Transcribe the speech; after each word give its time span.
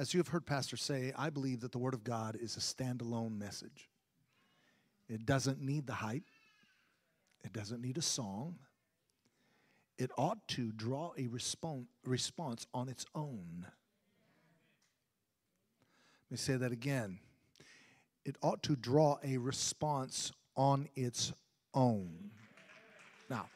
As 0.00 0.14
you 0.14 0.18
have 0.18 0.28
heard 0.28 0.46
Pastor 0.46 0.78
say, 0.78 1.12
I 1.14 1.28
believe 1.28 1.60
that 1.60 1.72
the 1.72 1.78
Word 1.78 1.92
of 1.92 2.02
God 2.02 2.34
is 2.40 2.56
a 2.56 2.60
standalone 2.60 3.38
message. 3.38 3.90
It 5.10 5.26
doesn't 5.26 5.60
need 5.60 5.86
the 5.86 5.92
hype, 5.92 6.24
it 7.44 7.52
doesn't 7.52 7.82
need 7.82 7.98
a 7.98 8.02
song. 8.02 8.56
It 9.98 10.10
ought 10.16 10.48
to 10.48 10.72
draw 10.72 11.12
a 11.18 11.26
respon- 11.26 11.84
response 12.02 12.66
on 12.72 12.88
its 12.88 13.04
own. 13.14 13.66
Let 16.30 16.30
me 16.30 16.36
say 16.38 16.56
that 16.56 16.72
again. 16.72 17.18
It 18.24 18.36
ought 18.40 18.62
to 18.62 18.76
draw 18.76 19.18
a 19.22 19.36
response 19.36 20.32
on 20.56 20.88
its 20.96 21.34
own. 21.74 22.30
Now, 23.28 23.50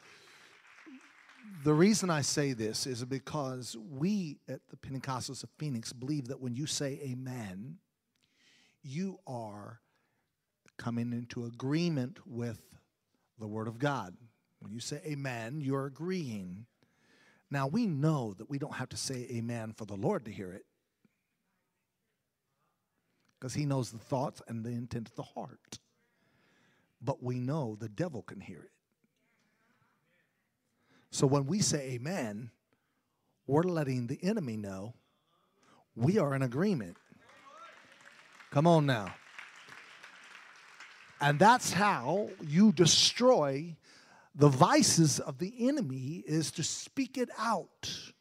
the 1.64 1.74
reason 1.74 2.10
I 2.10 2.20
say 2.20 2.52
this 2.52 2.86
is 2.86 3.04
because 3.04 3.76
we 3.90 4.38
at 4.48 4.60
the 4.68 4.76
Pentecostals 4.76 5.42
of 5.42 5.50
Phoenix 5.58 5.92
believe 5.92 6.28
that 6.28 6.40
when 6.40 6.54
you 6.54 6.66
say 6.66 7.00
amen, 7.02 7.78
you 8.82 9.18
are 9.26 9.80
coming 10.76 11.12
into 11.12 11.46
agreement 11.46 12.18
with 12.26 12.60
the 13.38 13.46
Word 13.46 13.68
of 13.68 13.78
God. 13.78 14.14
When 14.60 14.72
you 14.72 14.80
say 14.80 15.00
amen, 15.06 15.60
you're 15.60 15.86
agreeing. 15.86 16.66
Now, 17.50 17.66
we 17.66 17.86
know 17.86 18.34
that 18.34 18.50
we 18.50 18.58
don't 18.58 18.74
have 18.74 18.88
to 18.90 18.96
say 18.96 19.26
amen 19.30 19.74
for 19.76 19.84
the 19.84 19.94
Lord 19.94 20.24
to 20.24 20.30
hear 20.30 20.52
it 20.52 20.64
because 23.38 23.54
He 23.54 23.64
knows 23.64 23.90
the 23.90 23.98
thoughts 23.98 24.42
and 24.48 24.64
the 24.64 24.70
intent 24.70 25.08
of 25.08 25.16
the 25.16 25.22
heart. 25.22 25.78
But 27.00 27.22
we 27.22 27.38
know 27.38 27.76
the 27.78 27.88
devil 27.88 28.22
can 28.22 28.40
hear 28.40 28.60
it. 28.60 28.73
So 31.14 31.28
when 31.28 31.46
we 31.46 31.60
say 31.60 31.92
amen, 31.92 32.50
we're 33.46 33.62
letting 33.62 34.08
the 34.08 34.18
enemy 34.20 34.56
know 34.56 34.94
we 35.94 36.18
are 36.18 36.34
in 36.34 36.42
agreement. 36.42 36.96
Come 38.50 38.66
on 38.66 38.84
now. 38.84 39.14
And 41.20 41.38
that's 41.38 41.72
how 41.72 42.30
you 42.44 42.72
destroy 42.72 43.76
the 44.34 44.48
vices 44.48 45.20
of 45.20 45.38
the 45.38 45.54
enemy 45.68 46.24
is 46.26 46.50
to 46.50 46.64
speak 46.64 47.16
it 47.16 47.28
out. 47.38 48.12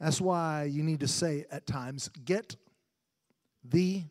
That's 0.00 0.18
why 0.18 0.70
you 0.72 0.82
need 0.82 1.00
to 1.00 1.08
say 1.08 1.44
at 1.50 1.66
times, 1.66 2.08
get 2.24 2.56
thee 3.62 4.06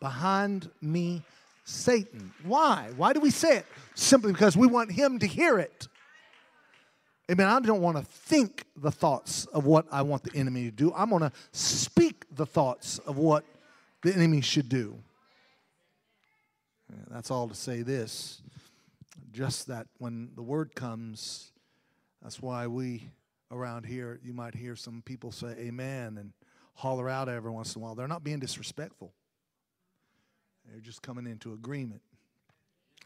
behind 0.00 0.70
me, 0.80 1.22
Satan. 1.64 2.32
Why? 2.44 2.92
Why 2.96 3.12
do 3.12 3.20
we 3.20 3.28
say 3.28 3.58
it? 3.58 3.66
Simply 3.94 4.32
because 4.32 4.56
we 4.56 4.66
want 4.66 4.90
him 4.90 5.18
to 5.18 5.26
hear 5.26 5.58
it. 5.58 5.86
Amen. 7.30 7.46
I 7.46 7.60
don't 7.60 7.82
want 7.82 7.98
to 7.98 8.02
think 8.02 8.64
the 8.76 8.90
thoughts 8.90 9.44
of 9.46 9.66
what 9.66 9.86
I 9.92 10.02
want 10.02 10.22
the 10.22 10.34
enemy 10.34 10.64
to 10.64 10.70
do. 10.70 10.92
I'm 10.96 11.10
going 11.10 11.22
to 11.22 11.32
speak 11.52 12.24
the 12.34 12.46
thoughts 12.46 12.98
of 13.00 13.18
what 13.18 13.44
the 14.02 14.14
enemy 14.14 14.40
should 14.40 14.68
do. 14.68 14.98
That's 17.10 17.30
all 17.30 17.48
to 17.48 17.54
say 17.54 17.82
this. 17.82 18.40
Just 19.30 19.66
that 19.66 19.86
when 19.98 20.30
the 20.36 20.42
word 20.42 20.74
comes, 20.74 21.52
that's 22.22 22.40
why 22.40 22.66
we 22.66 23.10
around 23.50 23.84
here, 23.84 24.20
you 24.22 24.32
might 24.32 24.54
hear 24.54 24.76
some 24.76 25.02
people 25.04 25.32
say 25.32 25.48
amen 25.58 26.18
and 26.18 26.32
holler 26.74 27.08
out 27.08 27.28
every 27.28 27.50
once 27.50 27.74
in 27.74 27.82
a 27.82 27.84
while. 27.84 27.94
They're 27.94 28.08
not 28.08 28.24
being 28.24 28.38
disrespectful, 28.38 29.12
they're 30.70 30.80
just 30.80 31.02
coming 31.02 31.26
into 31.26 31.52
agreement. 31.52 32.02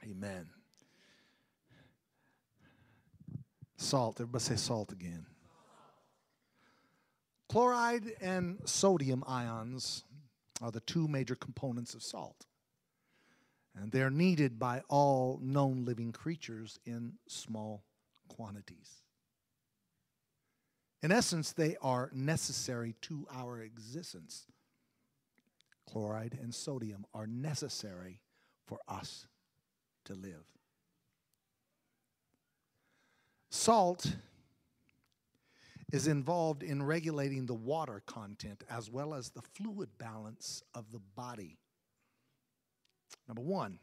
Amen. 0.05 0.47
Salt. 3.83 4.21
Everybody 4.21 4.45
say 4.45 4.57
salt 4.57 4.93
again. 4.93 5.27
Chloride 7.49 8.13
and 8.21 8.59
sodium 8.65 9.23
ions 9.27 10.05
are 10.63 10.71
the 10.71 10.81
two 10.81 11.09
major 11.09 11.35
components 11.35 11.93
of 11.95 12.03
salt. 12.03 12.47
And 13.75 13.91
they're 13.91 14.11
needed 14.11 14.59
by 14.59 14.83
all 14.89 15.39
known 15.43 15.85
living 15.85 16.13
creatures 16.13 16.79
in 16.87 17.15
small 17.27 17.85
quantities. 18.29 19.03
In 21.03 21.11
essence, 21.11 21.53
they 21.53 21.77
are 21.83 22.11
necessary 22.15 22.95
to 23.03 23.27
our 23.35 23.61
existence. 23.61 24.47
Chloride 25.91 26.39
and 26.41 26.55
sodium 26.55 27.05
are 27.13 27.27
necessary 27.27 28.21
for 28.67 28.79
us 28.87 29.27
to 30.05 30.15
live. 30.15 30.45
Salt 33.53 34.17
is 35.93 36.07
involved 36.07 36.63
in 36.63 36.83
regulating 36.83 37.45
the 37.45 37.55
water 37.55 38.03
content 38.07 38.65
as 38.71 38.91
well 38.91 39.13
as 39.13 39.29
the 39.29 39.43
fluid 39.43 39.91
balance 39.99 40.63
of 40.75 40.91
the 40.91 41.01
body. 41.15 41.59
Number 43.29 43.43
one, 43.43 43.79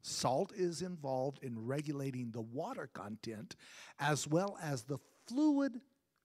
salt 0.00 0.50
is 0.56 0.80
involved 0.80 1.40
in 1.42 1.66
regulating 1.66 2.30
the 2.30 2.40
water 2.40 2.88
content 2.94 3.54
as 4.00 4.26
well 4.26 4.56
as 4.62 4.84
the 4.84 4.96
fluid, 5.26 5.78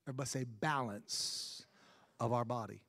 or 0.08 0.14
must 0.14 0.32
say 0.32 0.46
balance 0.46 1.66
of 2.22 2.32
our 2.32 2.46
body. 2.46 2.82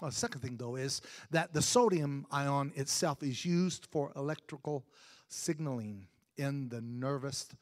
Well, 0.00 0.10
the 0.10 0.16
second 0.16 0.40
thing, 0.40 0.56
though, 0.56 0.76
is 0.76 1.02
that 1.30 1.52
the 1.52 1.60
sodium 1.60 2.26
ion 2.30 2.72
itself 2.74 3.22
is 3.22 3.44
used 3.44 3.86
for 3.92 4.12
electrical 4.16 4.86
signaling 5.28 6.06
in 6.38 6.70
the 6.70 6.80
nervous 6.80 7.36
system. 7.36 7.58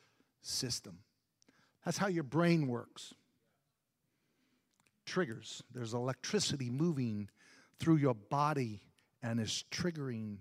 That's 1.85 1.99
how 1.99 2.09
your 2.09 2.25
brain 2.25 2.67
works. 2.69 3.15
Triggers. 5.07 5.63
There's 5.73 5.95
electricity 5.95 6.71
moving 6.71 7.29
through 7.79 7.97
your 7.97 8.15
body 8.15 8.83
and 9.23 9.41
is 9.41 9.65
triggering 9.71 10.39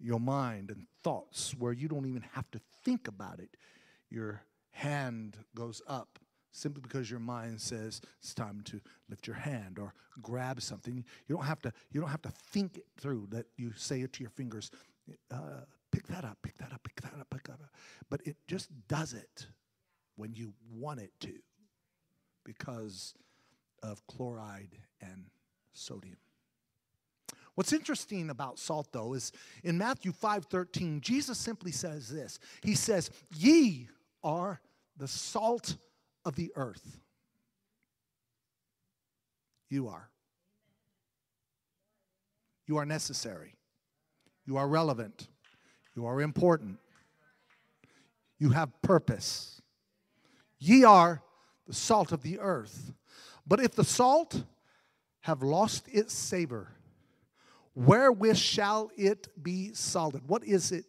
your 0.00 0.20
mind 0.20 0.70
and 0.70 0.86
thoughts 1.02 1.54
where 1.58 1.72
you 1.72 1.88
don't 1.88 2.06
even 2.06 2.24
have 2.34 2.50
to 2.52 2.60
think 2.84 3.08
about 3.08 3.40
it. 3.40 3.56
Your 4.10 4.42
hand 4.70 5.36
goes 5.54 5.82
up 5.86 6.18
simply 6.52 6.80
because 6.80 7.10
your 7.10 7.20
mind 7.20 7.60
says 7.60 8.00
it's 8.20 8.34
time 8.34 8.62
to 8.64 8.80
lift 9.08 9.26
your 9.26 9.36
hand 9.36 9.78
or 9.78 9.94
grab 10.22 10.60
something. 10.60 11.04
You 11.26 11.36
don't 11.36 11.44
have 11.44 11.60
to. 11.62 11.72
You 11.92 12.00
don't 12.00 12.10
have 12.10 12.22
to 12.22 12.30
think 12.30 12.78
it 12.78 12.86
through. 12.98 13.28
That 13.30 13.46
you 13.56 13.72
say 13.76 14.02
it 14.02 14.12
to 14.14 14.22
your 14.22 14.30
fingers. 14.30 14.70
Uh, 15.30 15.62
pick 15.98 16.06
that 16.06 16.24
up. 16.24 16.38
Pick 16.42 16.56
that 16.58 16.72
up. 16.72 16.82
Pick 16.84 17.00
that 17.00 17.12
up. 17.18 17.26
Pick 17.30 17.44
that 17.44 17.54
up. 17.54 17.70
But 18.08 18.20
it 18.24 18.36
just 18.46 18.68
does 18.86 19.14
it 19.14 19.48
when 20.16 20.32
you 20.32 20.52
want 20.72 21.00
it 21.00 21.12
to, 21.20 21.32
because 22.44 23.14
of 23.82 24.06
chloride 24.06 24.76
and 25.00 25.26
sodium. 25.72 26.18
What's 27.54 27.72
interesting 27.72 28.30
about 28.30 28.60
salt 28.60 28.92
though 28.92 29.14
is 29.14 29.32
in 29.64 29.76
Matthew 29.78 30.12
5:13 30.12 31.00
Jesus 31.00 31.36
simply 31.36 31.72
says 31.72 32.08
this. 32.08 32.38
He 32.62 32.76
says, 32.76 33.10
"Ye 33.34 33.88
are 34.22 34.60
the 34.96 35.08
salt 35.08 35.76
of 36.24 36.36
the 36.36 36.52
earth." 36.54 37.00
You 39.68 39.88
are. 39.88 40.10
You 42.66 42.76
are 42.76 42.86
necessary. 42.86 43.56
You 44.46 44.56
are 44.56 44.68
relevant. 44.68 45.28
You 45.98 46.06
are 46.06 46.20
important. 46.20 46.78
You 48.38 48.50
have 48.50 48.70
purpose. 48.82 49.60
Ye 50.60 50.84
are 50.84 51.24
the 51.66 51.74
salt 51.74 52.12
of 52.12 52.22
the 52.22 52.38
earth. 52.38 52.92
But 53.44 53.58
if 53.58 53.74
the 53.74 53.82
salt 53.82 54.44
have 55.22 55.42
lost 55.42 55.88
its 55.88 56.14
savor, 56.14 56.68
wherewith 57.74 58.36
shall 58.36 58.92
it 58.96 59.26
be 59.42 59.72
salted? 59.74 60.22
What 60.28 60.44
is 60.44 60.70
it? 60.70 60.84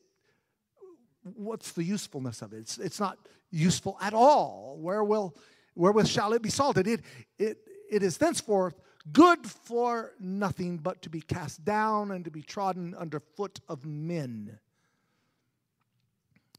What's 1.23 1.71
the 1.71 1.83
usefulness 1.83 2.43
of 2.43 2.53
it? 2.53 2.59
It's, 2.59 2.77
it's 2.77 2.99
not 2.99 3.17
useful 3.49 3.97
at 3.99 4.13
all. 4.13 4.77
Where 4.79 5.03
will, 5.03 5.35
wherewith 5.73 6.07
shall 6.07 6.33
it 6.33 6.43
be 6.43 6.51
salted? 6.51 6.85
It, 6.85 7.01
it, 7.39 7.57
it 7.89 8.03
is 8.03 8.19
thenceforth 8.19 8.75
good 9.11 9.43
for 9.47 10.11
nothing 10.19 10.77
but 10.77 11.01
to 11.01 11.09
be 11.09 11.21
cast 11.21 11.65
down 11.65 12.11
and 12.11 12.23
to 12.25 12.29
be 12.29 12.43
trodden 12.43 12.93
under 12.95 13.19
foot 13.19 13.59
of 13.67 13.87
men. 13.87 14.59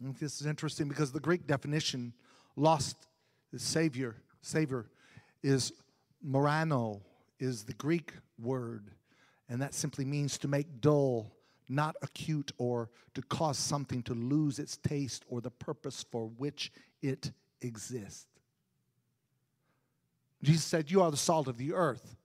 This 0.01 0.41
is 0.41 0.47
interesting 0.47 0.89
because 0.89 1.13
the 1.13 1.21
Greek 1.21 1.47
definition 1.47 2.15
lost 2.57 2.97
savior 3.57 4.17
savior 4.43 4.87
is 5.43 5.73
moraino 6.27 7.01
is 7.39 7.65
the 7.65 7.75
greek 7.75 8.13
word. 8.39 8.91
And 9.49 9.61
that 9.61 9.75
simply 9.75 10.05
means 10.05 10.39
to 10.39 10.49
make 10.49 10.81
dull 10.81 11.33
not 11.69 11.97
acute 12.03 12.53
or 12.59 12.91
to 13.15 13.23
cause 13.23 13.59
something 13.59 14.03
to 14.05 14.15
lose 14.15 14.59
its 14.59 14.77
taste 14.77 15.25
or 15.29 15.41
the 15.41 15.51
purpose 15.51 16.05
for 16.11 16.27
which 16.27 16.73
it 17.03 17.33
exists. 17.61 18.27
Jesus 20.43 20.65
said 20.65 20.91
you 20.91 21.03
are 21.03 21.11
the 21.11 21.17
salt 21.17 21.49
of 21.49 21.59
the 21.59 21.73
earth 21.75 22.17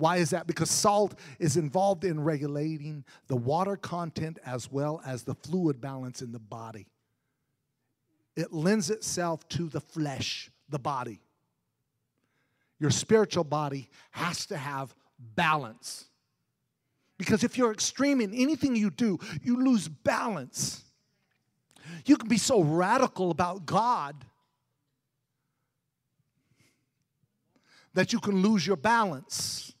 why 0.00 0.16
is 0.16 0.30
that? 0.30 0.46
Because 0.46 0.70
salt 0.70 1.18
is 1.38 1.56
involved 1.56 2.04
in 2.04 2.20
regulating 2.20 3.04
the 3.28 3.36
water 3.36 3.76
content 3.76 4.38
as 4.44 4.70
well 4.70 5.00
as 5.06 5.22
the 5.22 5.34
fluid 5.34 5.80
balance 5.80 6.22
in 6.22 6.32
the 6.32 6.38
body 6.38 6.86
it 8.36 8.52
lends 8.52 8.90
itself 8.90 9.46
to 9.50 9.68
the 9.68 9.80
flesh, 9.80 10.50
the 10.68 10.78
body. 10.78 11.20
your 12.78 12.90
spiritual 12.90 13.44
body 13.44 13.90
has 14.10 14.46
to 14.46 14.56
have 14.56 14.94
balance. 15.18 16.06
Because 17.18 17.44
if 17.44 17.58
you're 17.58 17.72
extreme 17.72 18.22
in 18.22 18.32
anything 18.32 18.74
you 18.74 18.88
do, 18.88 19.18
you 19.42 19.62
lose 19.62 19.86
balance. 19.86 20.82
You 22.06 22.16
can 22.16 22.30
be 22.30 22.38
so 22.38 22.62
radical 22.62 23.30
about 23.30 23.66
God 23.66 24.24
that 27.92 28.14
you 28.14 28.20
can 28.20 28.40
lose 28.40 28.66
your 28.66 28.76
balance. 28.76 29.74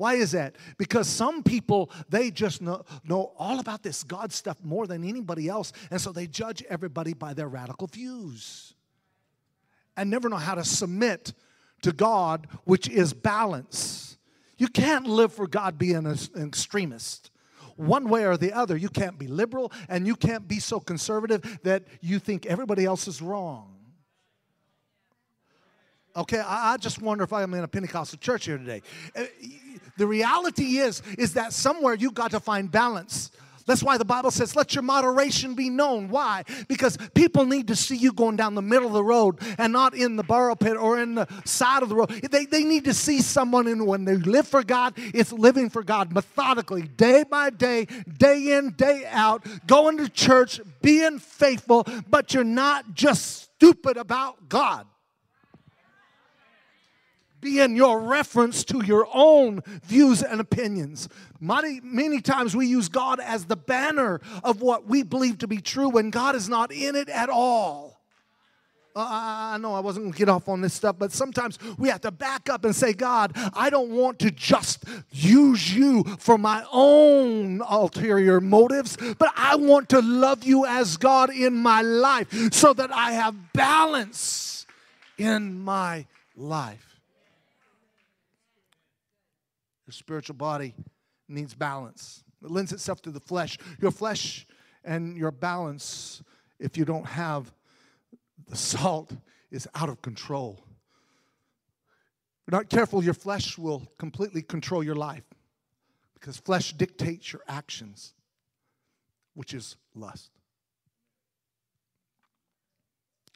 Why 0.00 0.14
is 0.14 0.32
that? 0.32 0.56
Because 0.78 1.06
some 1.06 1.42
people, 1.42 1.90
they 2.08 2.30
just 2.30 2.62
know, 2.62 2.86
know 3.04 3.34
all 3.36 3.60
about 3.60 3.82
this 3.82 4.02
God 4.02 4.32
stuff 4.32 4.56
more 4.64 4.86
than 4.86 5.04
anybody 5.04 5.46
else. 5.46 5.74
And 5.90 6.00
so 6.00 6.10
they 6.10 6.26
judge 6.26 6.64
everybody 6.70 7.12
by 7.12 7.34
their 7.34 7.48
radical 7.48 7.86
views 7.86 8.72
and 9.98 10.08
never 10.08 10.30
know 10.30 10.38
how 10.38 10.54
to 10.54 10.64
submit 10.64 11.34
to 11.82 11.92
God, 11.92 12.48
which 12.64 12.88
is 12.88 13.12
balance. 13.12 14.16
You 14.56 14.68
can't 14.68 15.06
live 15.06 15.34
for 15.34 15.46
God 15.46 15.76
being 15.76 16.06
an 16.06 16.16
extremist. 16.34 17.30
One 17.76 18.08
way 18.08 18.24
or 18.24 18.38
the 18.38 18.54
other, 18.54 18.78
you 18.78 18.88
can't 18.88 19.18
be 19.18 19.26
liberal 19.26 19.70
and 19.86 20.06
you 20.06 20.16
can't 20.16 20.48
be 20.48 20.60
so 20.60 20.80
conservative 20.80 21.58
that 21.62 21.84
you 22.00 22.18
think 22.18 22.46
everybody 22.46 22.86
else 22.86 23.06
is 23.06 23.20
wrong. 23.20 23.80
Okay, 26.16 26.38
I, 26.38 26.72
I 26.72 26.76
just 26.76 27.00
wonder 27.00 27.24
if 27.24 27.32
I'm 27.32 27.54
in 27.54 27.62
a 27.62 27.68
Pentecostal 27.68 28.18
church 28.18 28.46
here 28.46 28.58
today. 28.58 28.82
Eh, 29.14 29.26
The 30.00 30.06
reality 30.06 30.78
is, 30.78 31.02
is 31.18 31.34
that 31.34 31.52
somewhere 31.52 31.92
you 31.92 32.10
got 32.10 32.30
to 32.30 32.40
find 32.40 32.72
balance. 32.72 33.30
That's 33.66 33.82
why 33.82 33.98
the 33.98 34.04
Bible 34.06 34.30
says, 34.30 34.56
let 34.56 34.74
your 34.74 34.80
moderation 34.80 35.52
be 35.52 35.68
known. 35.68 36.08
Why? 36.08 36.44
Because 36.68 36.96
people 37.12 37.44
need 37.44 37.68
to 37.68 37.76
see 37.76 37.96
you 37.96 38.14
going 38.14 38.36
down 38.36 38.54
the 38.54 38.62
middle 38.62 38.86
of 38.86 38.94
the 38.94 39.04
road 39.04 39.36
and 39.58 39.74
not 39.74 39.94
in 39.94 40.16
the 40.16 40.22
borrow 40.22 40.54
pit 40.54 40.78
or 40.78 40.98
in 40.98 41.16
the 41.16 41.28
side 41.44 41.82
of 41.82 41.90
the 41.90 41.96
road. 41.96 42.08
They, 42.08 42.46
they 42.46 42.64
need 42.64 42.86
to 42.86 42.94
see 42.94 43.20
someone, 43.20 43.66
and 43.66 43.86
when 43.86 44.06
they 44.06 44.16
live 44.16 44.48
for 44.48 44.62
God, 44.62 44.94
it's 44.96 45.34
living 45.34 45.68
for 45.68 45.82
God 45.82 46.14
methodically, 46.14 46.80
day 46.80 47.22
by 47.28 47.50
day, 47.50 47.84
day 47.84 48.56
in, 48.56 48.70
day 48.70 49.04
out, 49.10 49.46
going 49.66 49.98
to 49.98 50.08
church, 50.08 50.62
being 50.80 51.18
faithful, 51.18 51.86
but 52.08 52.32
you're 52.32 52.42
not 52.42 52.94
just 52.94 53.52
stupid 53.54 53.98
about 53.98 54.48
God 54.48 54.86
being 57.40 57.76
your 57.76 58.00
reference 58.00 58.64
to 58.64 58.84
your 58.84 59.06
own 59.12 59.62
views 59.84 60.22
and 60.22 60.40
opinions. 60.40 61.08
Many, 61.40 61.80
many 61.82 62.20
times 62.20 62.54
we 62.54 62.66
use 62.66 62.88
God 62.88 63.20
as 63.20 63.46
the 63.46 63.56
banner 63.56 64.20
of 64.44 64.60
what 64.60 64.86
we 64.86 65.02
believe 65.02 65.38
to 65.38 65.46
be 65.46 65.58
true 65.58 65.88
when 65.88 66.10
God 66.10 66.34
is 66.34 66.48
not 66.48 66.72
in 66.72 66.96
it 66.96 67.08
at 67.08 67.28
all. 67.28 68.00
Uh, 68.94 69.06
I 69.08 69.58
know 69.58 69.72
I 69.72 69.80
wasn't 69.80 70.04
going 70.04 70.12
to 70.12 70.18
get 70.18 70.28
off 70.28 70.48
on 70.48 70.60
this 70.60 70.74
stuff, 70.74 70.96
but 70.98 71.12
sometimes 71.12 71.58
we 71.78 71.88
have 71.88 72.00
to 72.00 72.10
back 72.10 72.48
up 72.48 72.64
and 72.64 72.74
say, 72.74 72.92
God, 72.92 73.32
I 73.54 73.70
don't 73.70 73.90
want 73.90 74.18
to 74.18 74.32
just 74.32 74.84
use 75.12 75.72
you 75.72 76.02
for 76.18 76.36
my 76.36 76.64
own 76.72 77.62
ulterior 77.68 78.40
motives, 78.40 78.96
but 79.18 79.32
I 79.36 79.54
want 79.54 79.90
to 79.90 80.02
love 80.02 80.42
you 80.42 80.66
as 80.66 80.96
God 80.96 81.30
in 81.30 81.56
my 81.56 81.82
life 81.82 82.52
so 82.52 82.72
that 82.72 82.90
I 82.92 83.12
have 83.12 83.52
balance 83.52 84.66
in 85.18 85.60
my 85.60 86.06
life. 86.36 86.89
Your 89.90 89.94
spiritual 89.94 90.36
body 90.36 90.72
needs 91.26 91.52
balance. 91.52 92.22
It 92.44 92.50
lends 92.52 92.70
itself 92.70 93.02
to 93.02 93.10
the 93.10 93.18
flesh. 93.18 93.58
Your 93.80 93.90
flesh 93.90 94.46
and 94.84 95.16
your 95.16 95.32
balance, 95.32 96.22
if 96.60 96.76
you 96.76 96.84
don't 96.84 97.06
have 97.06 97.52
the 98.46 98.54
salt, 98.54 99.10
is 99.50 99.66
out 99.74 99.88
of 99.88 100.00
control. 100.00 100.60
If 100.62 102.52
you're 102.52 102.60
not 102.60 102.70
careful, 102.70 103.02
your 103.02 103.14
flesh 103.14 103.58
will 103.58 103.82
completely 103.98 104.42
control 104.42 104.84
your 104.84 104.94
life 104.94 105.24
because 106.14 106.36
flesh 106.36 106.72
dictates 106.72 107.32
your 107.32 107.42
actions, 107.48 108.14
which 109.34 109.52
is 109.52 109.74
lust. 109.96 110.30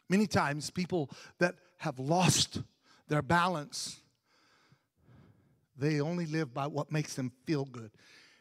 Many 0.08 0.28
times, 0.28 0.70
people 0.70 1.10
that 1.38 1.56
have 1.78 1.98
lost 1.98 2.62
their 3.08 3.22
balance 3.22 3.98
they 5.76 6.00
only 6.00 6.26
live 6.26 6.54
by 6.54 6.66
what 6.66 6.92
makes 6.92 7.14
them 7.14 7.32
feel 7.46 7.64
good. 7.64 7.90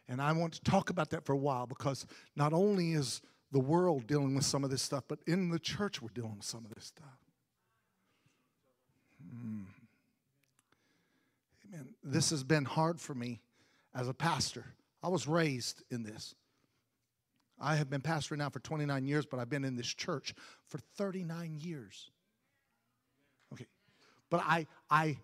And 0.08 0.22
I 0.22 0.32
want 0.34 0.54
to 0.54 0.62
talk 0.62 0.90
about 0.90 1.10
that 1.12 1.26
for 1.26 1.34
a 1.34 1.38
while 1.38 1.66
because 1.66 2.06
not 2.36 2.54
only 2.54 2.94
is 2.94 3.22
the 3.52 3.60
world 3.60 4.08
dealing 4.08 4.36
with 4.36 4.46
some 4.46 4.64
of 4.64 4.70
this 4.70 4.82
stuff, 4.82 5.04
but 5.08 5.20
in 5.28 5.50
the 5.50 5.60
church 5.60 6.02
we're 6.02 6.10
dealing 6.10 6.36
with 6.36 6.46
some 6.46 6.66
of 6.66 6.74
this 6.74 6.86
stuff. 6.86 7.20
Mm. 9.34 9.66
Amen. 11.74 11.88
This 12.04 12.30
has 12.32 12.44
been 12.44 12.66
hard 12.66 13.00
for 13.00 13.14
me 13.14 13.42
as 13.96 14.08
a 14.08 14.14
pastor. 14.14 14.66
I 15.02 15.08
was 15.08 15.28
raised 15.28 15.84
in 15.90 16.04
this. 16.04 16.36
I 17.60 17.76
have 17.76 17.90
been 17.90 18.02
pastoring 18.02 18.40
now 18.40 18.50
for 18.50 18.60
29 18.60 19.06
years, 19.06 19.26
but 19.26 19.40
I've 19.40 19.50
been 19.50 19.64
in 19.64 19.76
this 19.76 19.88
church 19.88 20.34
for 20.68 20.80
39 20.98 21.58
years. 21.60 22.10
Okay. 23.54 23.68
But 24.30 24.42
I 24.46 24.68
I 24.90 25.18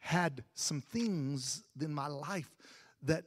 had 0.00 0.42
some 0.54 0.80
things 0.80 1.62
in 1.80 1.94
my 1.94 2.08
life 2.08 2.50
that 3.02 3.24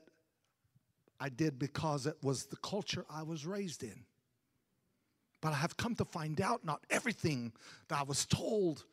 I 1.20 1.30
did 1.30 1.58
because 1.58 2.06
it 2.06 2.18
was 2.22 2.46
the 2.46 2.58
culture 2.58 3.06
I 3.10 3.24
was 3.24 3.46
raised 3.46 3.84
in. 3.84 4.04
But 5.42 5.54
I 5.54 5.56
have 5.56 5.78
come 5.78 5.96
to 5.96 6.06
find 6.06 6.42
out 6.42 6.66
not 6.66 6.84
everything 6.90 7.54
that 7.88 8.00
I 8.00 8.04
was 8.04 8.26
told 8.26 8.86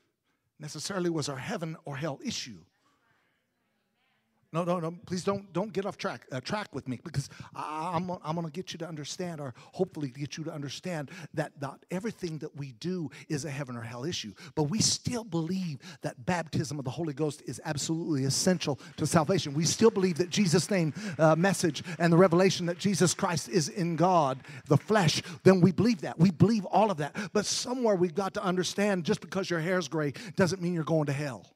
necessarily 0.59 1.11
was 1.11 1.29
a 1.29 1.37
heaven 1.37 1.77
or 1.85 1.97
hell 1.97 2.21
issue. 2.25 2.59
No, 4.53 4.65
no, 4.65 4.81
no. 4.81 4.93
Please 5.07 5.23
don't 5.23 5.53
don't 5.53 5.73
get 5.73 5.87
off 5.87 5.97
track 5.97 6.27
uh, 6.33 6.41
track 6.41 6.75
with 6.75 6.89
me 6.89 6.99
because 7.05 7.31
I, 7.55 7.93
am 7.95 8.11
I'm, 8.11 8.19
I'm 8.25 8.35
going 8.35 8.47
to 8.47 8.53
get 8.53 8.73
you 8.73 8.79
to 8.79 8.89
understand, 8.89 9.41
or 9.41 9.55
hopefully 9.73 10.09
get 10.09 10.37
you 10.37 10.45
to 10.45 10.53
understand 10.53 11.13
that 11.35 11.53
not 11.61 11.85
everything 11.93 12.39
that 12.39 12.57
we 12.57 12.73
do 12.73 13.11
is 13.29 13.45
a 13.45 13.51
heaven 13.51 13.77
or 13.77 13.83
hell 13.83 14.05
issue. 14.05 14.33
But 14.57 14.65
we 14.65 14.81
still 14.81 15.23
believe 15.23 15.79
that 16.03 16.27
baptism 16.27 16.81
of 16.81 16.85
the 16.85 16.91
Holy 16.91 17.13
Ghost 17.13 17.43
is 17.47 17.61
absolutely 17.65 18.25
essential 18.25 18.81
to 18.97 19.07
salvation. 19.07 19.55
We 19.55 19.65
still 19.65 19.91
believe 19.91 20.19
that 20.19 20.31
Jesus' 20.31 20.69
name 20.69 20.95
uh, 21.19 21.37
message 21.37 21.85
and 22.01 22.13
the 22.13 22.17
revelation 22.17 22.67
that 22.67 22.79
Jesus 22.79 23.15
Christ 23.15 23.49
is 23.49 23.69
in 23.69 23.95
God, 23.95 24.41
the 24.67 24.77
flesh. 24.77 25.23
Then 25.45 25.61
we 25.61 25.71
believe 25.71 26.01
that. 26.01 26.19
We 26.19 26.33
believe 26.33 26.65
all 26.65 26.91
of 26.91 26.97
that. 26.97 27.15
But 27.33 27.47
somewhere 27.47 27.95
we've 27.95 28.17
got 28.17 28.35
to 28.35 28.43
understand: 28.43 29.05
just 29.05 29.21
because 29.21 29.49
your 29.49 29.61
hair's 29.61 29.87
gray 29.87 30.13
doesn't 30.35 30.61
mean 30.61 30.75
you're 30.75 30.83
going 30.83 31.07
to 31.07 31.13
hell. 31.13 31.47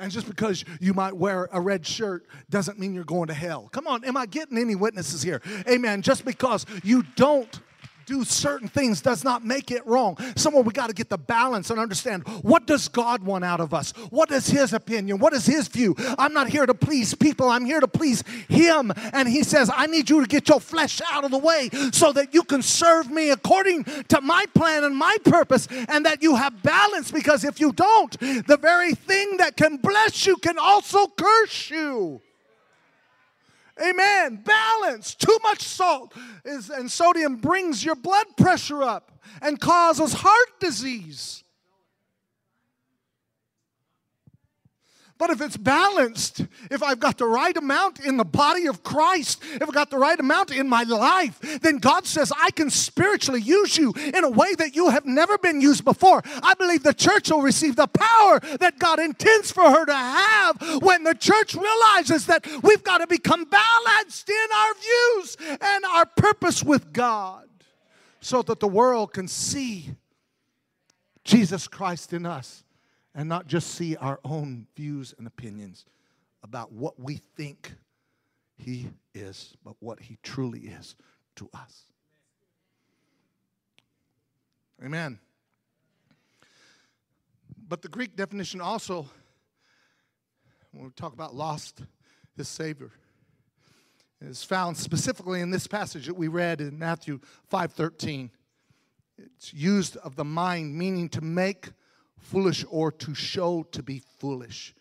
And 0.00 0.10
just 0.10 0.26
because 0.26 0.64
you 0.80 0.94
might 0.94 1.14
wear 1.14 1.48
a 1.52 1.60
red 1.60 1.86
shirt 1.86 2.26
doesn't 2.48 2.78
mean 2.78 2.94
you're 2.94 3.04
going 3.04 3.28
to 3.28 3.34
hell. 3.34 3.68
Come 3.70 3.86
on, 3.86 4.02
am 4.04 4.16
I 4.16 4.26
getting 4.26 4.56
any 4.56 4.74
witnesses 4.74 5.22
here? 5.22 5.42
Amen. 5.68 6.00
Just 6.00 6.24
because 6.24 6.64
you 6.82 7.04
don't 7.16 7.60
do 8.10 8.24
certain 8.24 8.66
things 8.66 9.00
does 9.00 9.22
not 9.22 9.44
make 9.44 9.70
it 9.70 9.86
wrong. 9.86 10.16
Somewhere 10.34 10.64
we 10.64 10.72
got 10.72 10.88
to 10.88 10.92
get 10.92 11.08
the 11.08 11.16
balance 11.16 11.70
and 11.70 11.78
understand 11.78 12.26
what 12.42 12.66
does 12.66 12.88
God 12.88 13.22
want 13.22 13.44
out 13.44 13.60
of 13.60 13.72
us? 13.72 13.92
What 14.10 14.32
is 14.32 14.48
his 14.48 14.72
opinion? 14.72 15.18
What 15.18 15.32
is 15.32 15.46
his 15.46 15.68
view? 15.68 15.94
I'm 16.18 16.32
not 16.32 16.48
here 16.48 16.66
to 16.66 16.74
please 16.74 17.14
people. 17.14 17.48
I'm 17.48 17.64
here 17.64 17.78
to 17.78 17.86
please 17.86 18.24
him. 18.48 18.92
And 19.12 19.28
he 19.28 19.44
says, 19.44 19.70
I 19.72 19.86
need 19.86 20.10
you 20.10 20.20
to 20.20 20.26
get 20.26 20.48
your 20.48 20.58
flesh 20.58 21.00
out 21.12 21.24
of 21.24 21.30
the 21.30 21.38
way 21.38 21.70
so 21.92 22.12
that 22.12 22.34
you 22.34 22.42
can 22.42 22.62
serve 22.62 23.08
me 23.10 23.30
according 23.30 23.84
to 23.84 24.20
my 24.20 24.44
plan 24.54 24.82
and 24.82 24.96
my 24.96 25.16
purpose 25.24 25.68
and 25.70 26.04
that 26.04 26.20
you 26.20 26.34
have 26.34 26.64
balance 26.64 27.12
because 27.12 27.44
if 27.44 27.60
you 27.60 27.72
don't, 27.72 28.18
the 28.18 28.58
very 28.60 28.94
thing 28.94 29.36
that 29.36 29.56
can 29.56 29.76
bless 29.76 30.26
you 30.26 30.36
can 30.36 30.58
also 30.58 31.06
curse 31.06 31.70
you. 31.70 32.20
Amen. 33.80 34.42
Balance. 34.44 35.14
Too 35.14 35.38
much 35.42 35.62
salt 35.62 36.14
is, 36.44 36.70
and 36.70 36.90
sodium 36.90 37.36
brings 37.36 37.84
your 37.84 37.94
blood 37.94 38.26
pressure 38.36 38.82
up 38.82 39.12
and 39.42 39.60
causes 39.60 40.12
heart 40.12 40.60
disease. 40.60 41.44
But 45.20 45.28
if 45.28 45.42
it's 45.42 45.58
balanced, 45.58 46.46
if 46.70 46.82
I've 46.82 46.98
got 46.98 47.18
the 47.18 47.26
right 47.26 47.54
amount 47.54 48.00
in 48.00 48.16
the 48.16 48.24
body 48.24 48.66
of 48.66 48.82
Christ, 48.82 49.42
if 49.52 49.62
I've 49.62 49.74
got 49.74 49.90
the 49.90 49.98
right 49.98 50.18
amount 50.18 50.50
in 50.50 50.66
my 50.66 50.84
life, 50.84 51.38
then 51.60 51.76
God 51.76 52.06
says, 52.06 52.32
I 52.40 52.50
can 52.52 52.70
spiritually 52.70 53.42
use 53.42 53.76
you 53.76 53.92
in 53.92 54.24
a 54.24 54.30
way 54.30 54.54
that 54.54 54.74
you 54.74 54.88
have 54.88 55.04
never 55.04 55.36
been 55.36 55.60
used 55.60 55.84
before. 55.84 56.22
I 56.42 56.54
believe 56.54 56.84
the 56.84 56.94
church 56.94 57.30
will 57.30 57.42
receive 57.42 57.76
the 57.76 57.86
power 57.86 58.40
that 58.60 58.78
God 58.78 58.98
intends 58.98 59.52
for 59.52 59.70
her 59.70 59.84
to 59.84 59.94
have 59.94 60.80
when 60.80 61.04
the 61.04 61.14
church 61.14 61.54
realizes 61.54 62.24
that 62.24 62.46
we've 62.62 62.82
got 62.82 62.98
to 62.98 63.06
become 63.06 63.44
balanced 63.44 64.26
in 64.26 64.46
our 64.56 64.74
views 64.74 65.36
and 65.60 65.84
our 65.84 66.06
purpose 66.06 66.64
with 66.64 66.94
God 66.94 67.46
so 68.22 68.40
that 68.40 68.58
the 68.58 68.68
world 68.68 69.12
can 69.12 69.28
see 69.28 69.90
Jesus 71.24 71.68
Christ 71.68 72.14
in 72.14 72.24
us 72.24 72.64
and 73.14 73.28
not 73.28 73.46
just 73.46 73.74
see 73.74 73.96
our 73.96 74.20
own 74.24 74.66
views 74.76 75.14
and 75.18 75.26
opinions 75.26 75.84
about 76.42 76.72
what 76.72 76.98
we 76.98 77.20
think 77.36 77.72
He 78.56 78.88
is, 79.14 79.56
but 79.64 79.74
what 79.80 80.00
He 80.00 80.18
truly 80.22 80.60
is 80.60 80.96
to 81.36 81.48
us. 81.54 81.84
Amen. 84.82 85.18
But 87.68 87.82
the 87.82 87.88
Greek 87.88 88.16
definition 88.16 88.60
also, 88.60 89.06
when 90.72 90.84
we 90.84 90.90
talk 90.90 91.12
about 91.12 91.34
lost 91.34 91.82
his 92.36 92.48
Savior, 92.48 92.90
is 94.20 94.42
found 94.42 94.76
specifically 94.76 95.40
in 95.40 95.50
this 95.50 95.66
passage 95.66 96.06
that 96.06 96.16
we 96.16 96.28
read 96.28 96.60
in 96.60 96.78
Matthew 96.78 97.20
5:13. 97.50 98.30
It's 99.18 99.52
used 99.52 99.96
of 99.98 100.16
the 100.16 100.24
mind, 100.24 100.76
meaning 100.76 101.08
to 101.10 101.20
make 101.20 101.70
foolish 102.20 102.64
or 102.70 102.92
to 102.92 103.14
show 103.14 103.64
to 103.72 103.82
be 103.82 104.02
foolish. 104.18 104.74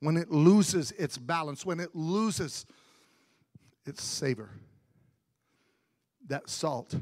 When 0.00 0.16
it 0.16 0.30
loses 0.30 0.92
its 0.92 1.18
balance, 1.18 1.64
when 1.64 1.80
it 1.80 1.94
loses 1.94 2.66
its 3.86 4.02
savor, 4.02 4.50
that 6.26 6.48
salt 6.48 6.94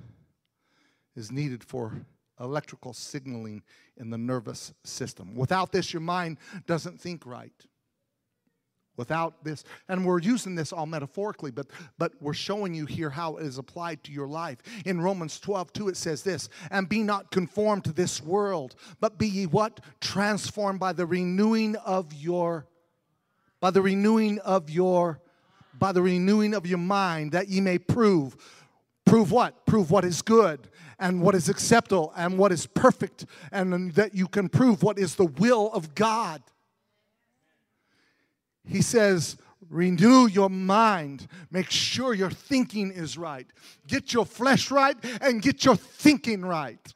is 1.14 1.30
needed 1.30 1.62
for 1.62 1.92
electrical 2.40 2.92
signaling 2.92 3.62
in 3.96 4.10
the 4.10 4.18
nervous 4.18 4.72
system. 4.84 5.34
Without 5.34 5.72
this, 5.72 5.92
your 5.92 6.00
mind 6.00 6.38
doesn't 6.66 7.00
think 7.00 7.24
right. 7.26 7.52
Without 8.98 9.42
this, 9.42 9.64
and 9.88 10.04
we're 10.04 10.20
using 10.20 10.54
this 10.54 10.70
all 10.70 10.84
metaphorically, 10.84 11.50
but 11.50 11.66
but 11.98 12.12
we're 12.20 12.34
showing 12.34 12.74
you 12.74 12.84
here 12.84 13.08
how 13.08 13.36
it 13.36 13.46
is 13.46 13.56
applied 13.56 14.04
to 14.04 14.12
your 14.12 14.28
life. 14.28 14.58
In 14.84 15.00
Romans 15.00 15.40
12, 15.40 15.72
2, 15.72 15.88
it 15.88 15.96
says 15.96 16.22
this, 16.22 16.50
and 16.70 16.88
be 16.88 17.02
not 17.02 17.30
conformed 17.30 17.84
to 17.84 17.92
this 17.92 18.22
world, 18.22 18.74
but 19.00 19.16
be 19.16 19.26
ye 19.26 19.46
what? 19.46 19.80
Transformed 20.02 20.78
by 20.78 20.92
the 20.92 21.06
renewing 21.06 21.74
of 21.76 22.12
your 22.12 22.66
by 23.60 23.70
the 23.70 23.80
renewing 23.80 24.38
of 24.40 24.68
your 24.68 25.22
by 25.78 25.92
the 25.92 26.02
renewing 26.02 26.52
of 26.52 26.66
your 26.66 26.78
mind, 26.78 27.32
that 27.32 27.48
ye 27.48 27.60
may 27.60 27.78
prove. 27.78 28.36
Prove 29.06 29.32
what? 29.32 29.66
Prove 29.66 29.90
what 29.90 30.04
is 30.04 30.20
good 30.22 30.68
and 30.98 31.20
what 31.20 31.34
is 31.34 31.48
acceptable 31.48 32.12
and 32.16 32.38
what 32.38 32.52
is 32.52 32.66
perfect, 32.66 33.26
and 33.50 33.92
that 33.94 34.14
you 34.14 34.28
can 34.28 34.48
prove 34.48 34.82
what 34.82 34.98
is 34.98 35.16
the 35.16 35.26
will 35.26 35.72
of 35.72 35.94
God. 35.94 36.42
He 38.66 38.82
says, 38.82 39.36
Renew 39.70 40.26
your 40.26 40.50
mind. 40.50 41.26
Make 41.50 41.70
sure 41.70 42.12
your 42.12 42.30
thinking 42.30 42.90
is 42.90 43.16
right. 43.16 43.46
Get 43.86 44.12
your 44.12 44.26
flesh 44.26 44.70
right 44.70 44.96
and 45.22 45.40
get 45.40 45.64
your 45.64 45.76
thinking 45.76 46.44
right. 46.44 46.94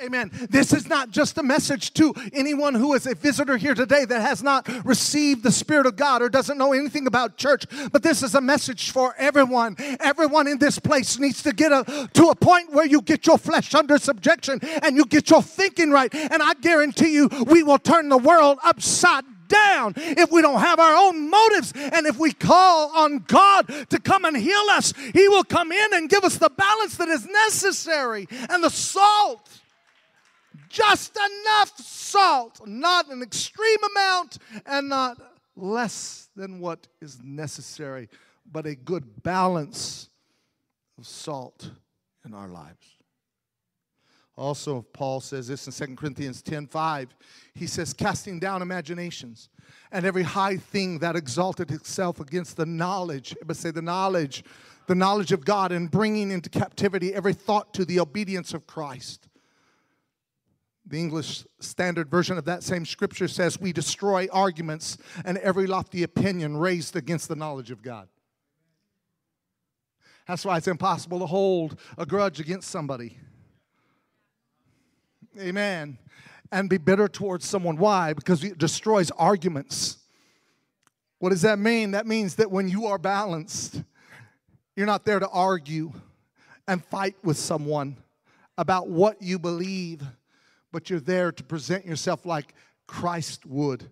Amen. 0.00 0.30
This 0.48 0.72
is 0.72 0.88
not 0.88 1.10
just 1.10 1.38
a 1.38 1.42
message 1.42 1.92
to 1.94 2.14
anyone 2.32 2.74
who 2.74 2.94
is 2.94 3.06
a 3.06 3.14
visitor 3.14 3.56
here 3.56 3.74
today 3.74 4.04
that 4.04 4.20
has 4.20 4.42
not 4.44 4.68
received 4.84 5.42
the 5.42 5.50
Spirit 5.50 5.86
of 5.86 5.96
God 5.96 6.22
or 6.22 6.28
doesn't 6.28 6.56
know 6.56 6.72
anything 6.72 7.08
about 7.08 7.36
church, 7.36 7.64
but 7.90 8.02
this 8.02 8.22
is 8.22 8.34
a 8.34 8.40
message 8.40 8.90
for 8.90 9.14
everyone. 9.18 9.76
Everyone 10.00 10.46
in 10.46 10.58
this 10.58 10.78
place 10.78 11.18
needs 11.18 11.42
to 11.42 11.52
get 11.52 11.72
a, 11.72 12.08
to 12.14 12.28
a 12.28 12.34
point 12.34 12.72
where 12.72 12.86
you 12.86 13.00
get 13.02 13.26
your 13.26 13.38
flesh 13.38 13.74
under 13.74 13.98
subjection 13.98 14.60
and 14.82 14.96
you 14.96 15.04
get 15.04 15.30
your 15.30 15.42
thinking 15.42 15.90
right. 15.90 16.14
And 16.14 16.42
I 16.42 16.54
guarantee 16.54 17.14
you, 17.14 17.28
we 17.46 17.64
will 17.64 17.78
turn 17.78 18.08
the 18.08 18.18
world 18.18 18.58
upside 18.62 19.24
down 19.48 19.94
if 19.96 20.30
we 20.30 20.42
don't 20.42 20.60
have 20.60 20.78
our 20.78 20.94
own 20.94 21.28
motives. 21.30 21.72
And 21.74 22.06
if 22.06 22.18
we 22.18 22.32
call 22.32 22.90
on 22.96 23.20
God 23.20 23.68
to 23.90 23.98
come 23.98 24.24
and 24.24 24.36
heal 24.36 24.66
us, 24.70 24.92
He 25.12 25.28
will 25.28 25.44
come 25.44 25.72
in 25.72 25.94
and 25.94 26.08
give 26.08 26.24
us 26.24 26.36
the 26.36 26.50
balance 26.50 26.96
that 26.96 27.08
is 27.08 27.26
necessary 27.26 28.28
and 28.50 28.62
the 28.62 28.70
salt 28.70 29.48
just 30.68 31.16
enough 31.16 31.76
salt, 31.78 32.60
not 32.66 33.08
an 33.08 33.22
extreme 33.22 33.78
amount 33.96 34.38
and 34.66 34.88
not 34.88 35.18
less 35.56 36.28
than 36.36 36.60
what 36.60 36.86
is 37.00 37.18
necessary, 37.22 38.08
but 38.50 38.66
a 38.66 38.74
good 38.74 39.22
balance 39.22 40.08
of 40.98 41.06
salt 41.06 41.70
in 42.24 42.34
our 42.34 42.48
lives. 42.48 42.97
Also, 44.38 44.82
Paul 44.92 45.20
says 45.20 45.48
this 45.48 45.66
in 45.66 45.88
2 45.88 45.96
Corinthians 45.96 46.42
10 46.42 46.68
5. 46.68 47.14
He 47.54 47.66
says, 47.66 47.92
casting 47.92 48.38
down 48.38 48.62
imaginations 48.62 49.48
and 49.90 50.06
every 50.06 50.22
high 50.22 50.56
thing 50.56 51.00
that 51.00 51.16
exalted 51.16 51.72
itself 51.72 52.20
against 52.20 52.56
the 52.56 52.64
knowledge, 52.64 53.34
but 53.44 53.56
say 53.56 53.72
the 53.72 53.82
knowledge, 53.82 54.44
the 54.86 54.94
knowledge 54.94 55.32
of 55.32 55.44
God, 55.44 55.72
and 55.72 55.90
bringing 55.90 56.30
into 56.30 56.48
captivity 56.48 57.12
every 57.12 57.34
thought 57.34 57.74
to 57.74 57.84
the 57.84 57.98
obedience 57.98 58.54
of 58.54 58.66
Christ. 58.66 59.28
The 60.86 61.00
English 61.00 61.44
Standard 61.58 62.08
Version 62.08 62.38
of 62.38 62.44
that 62.44 62.62
same 62.62 62.86
scripture 62.86 63.28
says, 63.28 63.60
We 63.60 63.72
destroy 63.72 64.28
arguments 64.32 64.98
and 65.24 65.36
every 65.38 65.66
lofty 65.66 66.04
opinion 66.04 66.56
raised 66.56 66.94
against 66.94 67.28
the 67.28 67.36
knowledge 67.36 67.72
of 67.72 67.82
God. 67.82 68.08
That's 70.28 70.44
why 70.44 70.58
it's 70.58 70.68
impossible 70.68 71.18
to 71.18 71.26
hold 71.26 71.78
a 71.98 72.06
grudge 72.06 72.38
against 72.38 72.70
somebody. 72.70 73.18
Amen. 75.38 75.98
And 76.52 76.70
be 76.70 76.78
bitter 76.78 77.08
towards 77.08 77.44
someone. 77.46 77.76
Why? 77.76 78.12
Because 78.12 78.44
it 78.44 78.58
destroys 78.58 79.10
arguments. 79.12 79.98
What 81.18 81.30
does 81.30 81.42
that 81.42 81.58
mean? 81.58 81.90
That 81.90 82.06
means 82.06 82.36
that 82.36 82.50
when 82.50 82.68
you 82.68 82.86
are 82.86 82.98
balanced, 82.98 83.82
you're 84.76 84.86
not 84.86 85.04
there 85.04 85.18
to 85.18 85.28
argue 85.28 85.92
and 86.68 86.84
fight 86.84 87.16
with 87.24 87.36
someone 87.36 87.96
about 88.56 88.88
what 88.88 89.20
you 89.20 89.38
believe 89.38 90.02
but 90.72 90.90
you're 90.90 91.00
there 91.00 91.32
to 91.32 91.42
present 91.42 91.86
yourself 91.86 92.26
like 92.26 92.54
Christ 92.86 93.46
would 93.46 93.90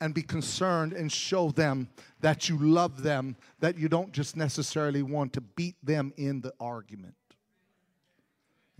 and 0.00 0.14
be 0.14 0.22
concerned 0.22 0.92
and 0.92 1.12
show 1.12 1.50
them 1.50 1.88
that 2.20 2.48
you 2.48 2.58
love 2.58 3.02
them, 3.02 3.36
that 3.60 3.78
you 3.78 3.88
don't 3.88 4.12
just 4.12 4.36
necessarily 4.36 5.02
want 5.02 5.32
to 5.34 5.40
beat 5.40 5.76
them 5.82 6.12
in 6.16 6.40
the 6.40 6.52
argument. 6.58 7.14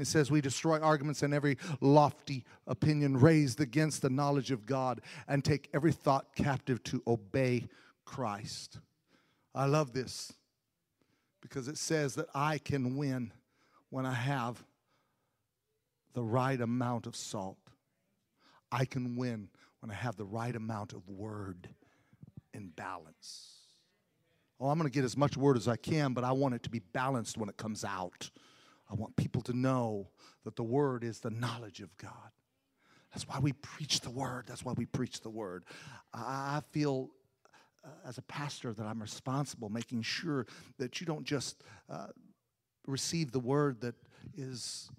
It 0.01 0.07
says, 0.07 0.31
We 0.31 0.41
destroy 0.41 0.79
arguments 0.79 1.23
and 1.23 1.35
every 1.35 1.59
lofty 1.81 2.45
opinion 2.67 3.17
raised 3.19 3.61
against 3.61 4.03
the 4.03 4.11
knowledge 4.11 4.51
of 4.51 4.67
God 4.67 5.01
and 5.29 5.45
take 5.45 5.69
every 5.75 5.93
thought 5.93 6.35
captive 6.35 6.83
to 6.85 7.03
obey 7.07 7.69
Christ. 8.05 8.79
I 9.55 9.67
love 9.67 9.93
this 9.93 10.33
because 11.41 11.69
it 11.69 11.79
says 11.79 12.15
that 12.15 12.27
I 12.35 12.59
can 12.59 12.97
win 12.97 13.33
when 13.91 14.07
I 14.07 14.15
have 14.15 14.63
the 16.13 16.23
right 16.23 16.61
amount 16.61 17.07
of 17.07 17.17
salt. 17.17 17.59
I 18.73 18.85
can 18.85 19.17
win 19.17 19.49
when 19.81 19.91
I 19.91 19.95
have 19.95 20.17
the 20.17 20.25
right 20.25 20.55
amount 20.55 20.93
of 20.93 21.09
word 21.09 21.69
in 22.53 22.69
balance. 22.69 23.57
Oh, 24.61 24.69
I'm 24.69 24.79
going 24.79 24.91
to 24.91 24.95
get 24.95 25.05
as 25.05 25.17
much 25.17 25.37
word 25.37 25.57
as 25.57 25.67
I 25.67 25.77
can, 25.77 26.13
but 26.13 26.23
I 26.23 26.33
want 26.33 26.55
it 26.55 26.63
to 26.65 26.71
be 26.71 26.81
balanced 26.93 27.39
when 27.39 27.49
it 27.49 27.57
comes 27.57 27.85
out. 27.85 28.31
I 28.91 28.95
want 28.95 29.17
people 29.17 29.43
to 29.43 29.53
know 29.53 30.09
that 30.45 30.57
the 30.57 30.63
word 30.63 31.05
is 31.05 31.21
the 31.21 31.31
knowledge 31.31 31.81
of 31.81 31.97
God. 31.97 32.33
That's 33.13 33.27
why 33.29 33.39
we 33.39 33.53
preach 33.53 34.01
the 34.01 34.11
word. 34.11 34.45
That's 34.47 34.65
why 34.65 34.73
we 34.73 34.87
preach 34.87 35.21
the 35.21 35.31
word. 35.31 35.65
I 36.13 36.63
feel 36.71 37.11
uh, 37.85 37.89
as 38.07 38.19
a 38.19 38.23
pastor 38.23 38.73
that 38.73 38.87
I'm 38.87 39.01
responsible 39.01 39.69
making 39.69 40.03
sure 40.03 40.47
that 40.79 41.01
you 41.01 41.07
don't 41.07 41.25
just 41.25 41.63
uh, 41.89 42.09
receive 42.87 43.33
the 43.33 43.41
word 43.41 43.81
that 43.81 43.95
is 44.37 44.91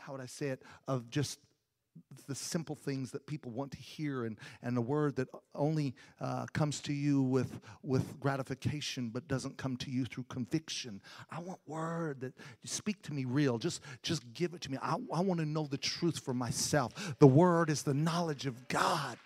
how 0.00 0.12
would 0.12 0.20
I 0.20 0.26
say 0.26 0.48
it, 0.48 0.62
of 0.88 1.10
just 1.10 1.38
the 2.26 2.34
simple 2.34 2.74
things 2.74 3.10
that 3.10 3.26
people 3.26 3.50
want 3.50 3.72
to 3.72 3.78
hear 3.78 4.24
and, 4.24 4.36
and 4.62 4.76
a 4.76 4.80
word 4.80 5.16
that 5.16 5.28
only 5.54 5.94
uh, 6.20 6.46
comes 6.52 6.80
to 6.80 6.92
you 6.92 7.22
with, 7.22 7.60
with 7.82 8.18
gratification 8.20 9.10
but 9.10 9.26
doesn't 9.28 9.56
come 9.56 9.76
to 9.76 9.90
you 9.90 10.04
through 10.04 10.24
conviction. 10.28 11.00
I 11.30 11.40
want 11.40 11.58
word 11.66 12.20
that 12.20 12.34
speak 12.64 13.02
to 13.02 13.12
me 13.12 13.24
real. 13.24 13.58
Just, 13.58 13.82
just 14.02 14.22
give 14.32 14.54
it 14.54 14.60
to 14.62 14.70
me. 14.70 14.78
I, 14.82 14.96
I 15.12 15.20
want 15.20 15.40
to 15.40 15.46
know 15.46 15.66
the 15.66 15.78
truth 15.78 16.18
for 16.18 16.34
myself. 16.34 17.14
The 17.18 17.26
word 17.26 17.70
is 17.70 17.82
the 17.82 17.94
knowledge 17.94 18.46
of 18.46 18.68
God. 18.68 19.16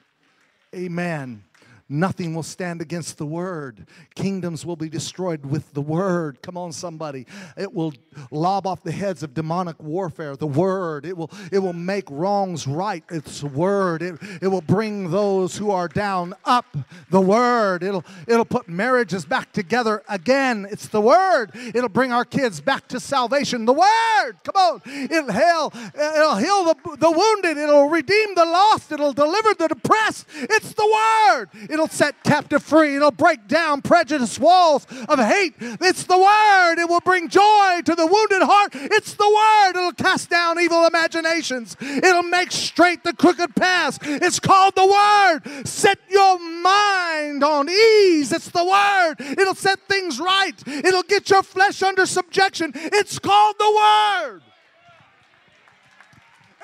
Amen. 0.74 1.44
Nothing 1.86 2.34
will 2.34 2.42
stand 2.42 2.80
against 2.80 3.18
the 3.18 3.26
word. 3.26 3.86
Kingdoms 4.14 4.64
will 4.64 4.76
be 4.76 4.88
destroyed 4.88 5.44
with 5.44 5.74
the 5.74 5.82
word. 5.82 6.40
Come 6.40 6.56
on, 6.56 6.72
somebody. 6.72 7.26
It 7.58 7.74
will 7.74 7.92
lob 8.30 8.66
off 8.66 8.82
the 8.82 8.90
heads 8.90 9.22
of 9.22 9.34
demonic 9.34 9.82
warfare. 9.82 10.34
The 10.34 10.46
word. 10.46 11.04
It 11.04 11.14
will, 11.14 11.30
it 11.52 11.58
will 11.58 11.74
make 11.74 12.04
wrongs 12.10 12.66
right. 12.66 13.04
It's 13.10 13.42
the 13.42 13.48
word. 13.48 14.00
It, 14.00 14.18
it 14.40 14.48
will 14.48 14.62
bring 14.62 15.10
those 15.10 15.58
who 15.58 15.70
are 15.70 15.86
down 15.86 16.32
up. 16.46 16.74
The 17.10 17.20
word. 17.20 17.82
It'll, 17.82 18.04
it'll 18.26 18.46
put 18.46 18.66
marriages 18.66 19.26
back 19.26 19.52
together 19.52 20.02
again. 20.08 20.66
It's 20.70 20.88
the 20.88 21.02
word. 21.02 21.50
It'll 21.54 21.90
bring 21.90 22.12
our 22.12 22.24
kids 22.24 22.62
back 22.62 22.88
to 22.88 23.00
salvation. 23.00 23.66
The 23.66 23.74
word. 23.74 24.32
Come 24.42 24.56
on. 24.56 24.82
It'll 24.86 25.32
heal, 25.32 25.72
it'll 25.94 26.36
heal 26.36 26.64
the, 26.64 26.96
the 26.96 27.10
wounded. 27.10 27.58
It'll 27.58 27.90
redeem 27.90 28.34
the 28.36 28.46
lost. 28.46 28.90
It'll 28.90 29.12
deliver 29.12 29.52
the 29.52 29.68
depressed. 29.68 30.26
It's 30.34 30.72
the 30.72 30.86
word. 30.86 31.50
It'll 31.74 31.88
set 31.88 32.22
captive 32.22 32.62
free. 32.62 32.94
It'll 32.94 33.10
break 33.10 33.48
down 33.48 33.82
prejudice 33.82 34.38
walls 34.38 34.86
of 35.08 35.18
hate. 35.18 35.54
It's 35.58 36.04
the 36.04 36.16
word. 36.16 36.76
It 36.78 36.88
will 36.88 37.00
bring 37.00 37.28
joy 37.28 37.80
to 37.84 37.94
the 37.96 38.06
wounded 38.06 38.42
heart. 38.42 38.70
It's 38.74 39.14
the 39.14 39.28
word. 39.28 39.76
It'll 39.76 39.92
cast 39.92 40.30
down 40.30 40.60
evil 40.60 40.86
imaginations. 40.86 41.76
It'll 41.80 42.22
make 42.22 42.52
straight 42.52 43.02
the 43.02 43.12
crooked 43.12 43.56
paths. 43.56 43.98
It's 44.02 44.38
called 44.38 44.76
the 44.76 44.86
word. 44.86 45.66
Set 45.66 45.98
your 46.08 46.38
mind 46.38 47.42
on 47.42 47.68
ease. 47.68 48.30
It's 48.32 48.50
the 48.50 48.64
word. 48.64 49.16
It'll 49.18 49.56
set 49.56 49.80
things 49.88 50.20
right. 50.20 50.54
It'll 50.66 51.02
get 51.02 51.28
your 51.28 51.42
flesh 51.42 51.82
under 51.82 52.06
subjection. 52.06 52.70
It's 52.74 53.18
called 53.18 53.56
the 53.58 54.22
word. 54.22 54.42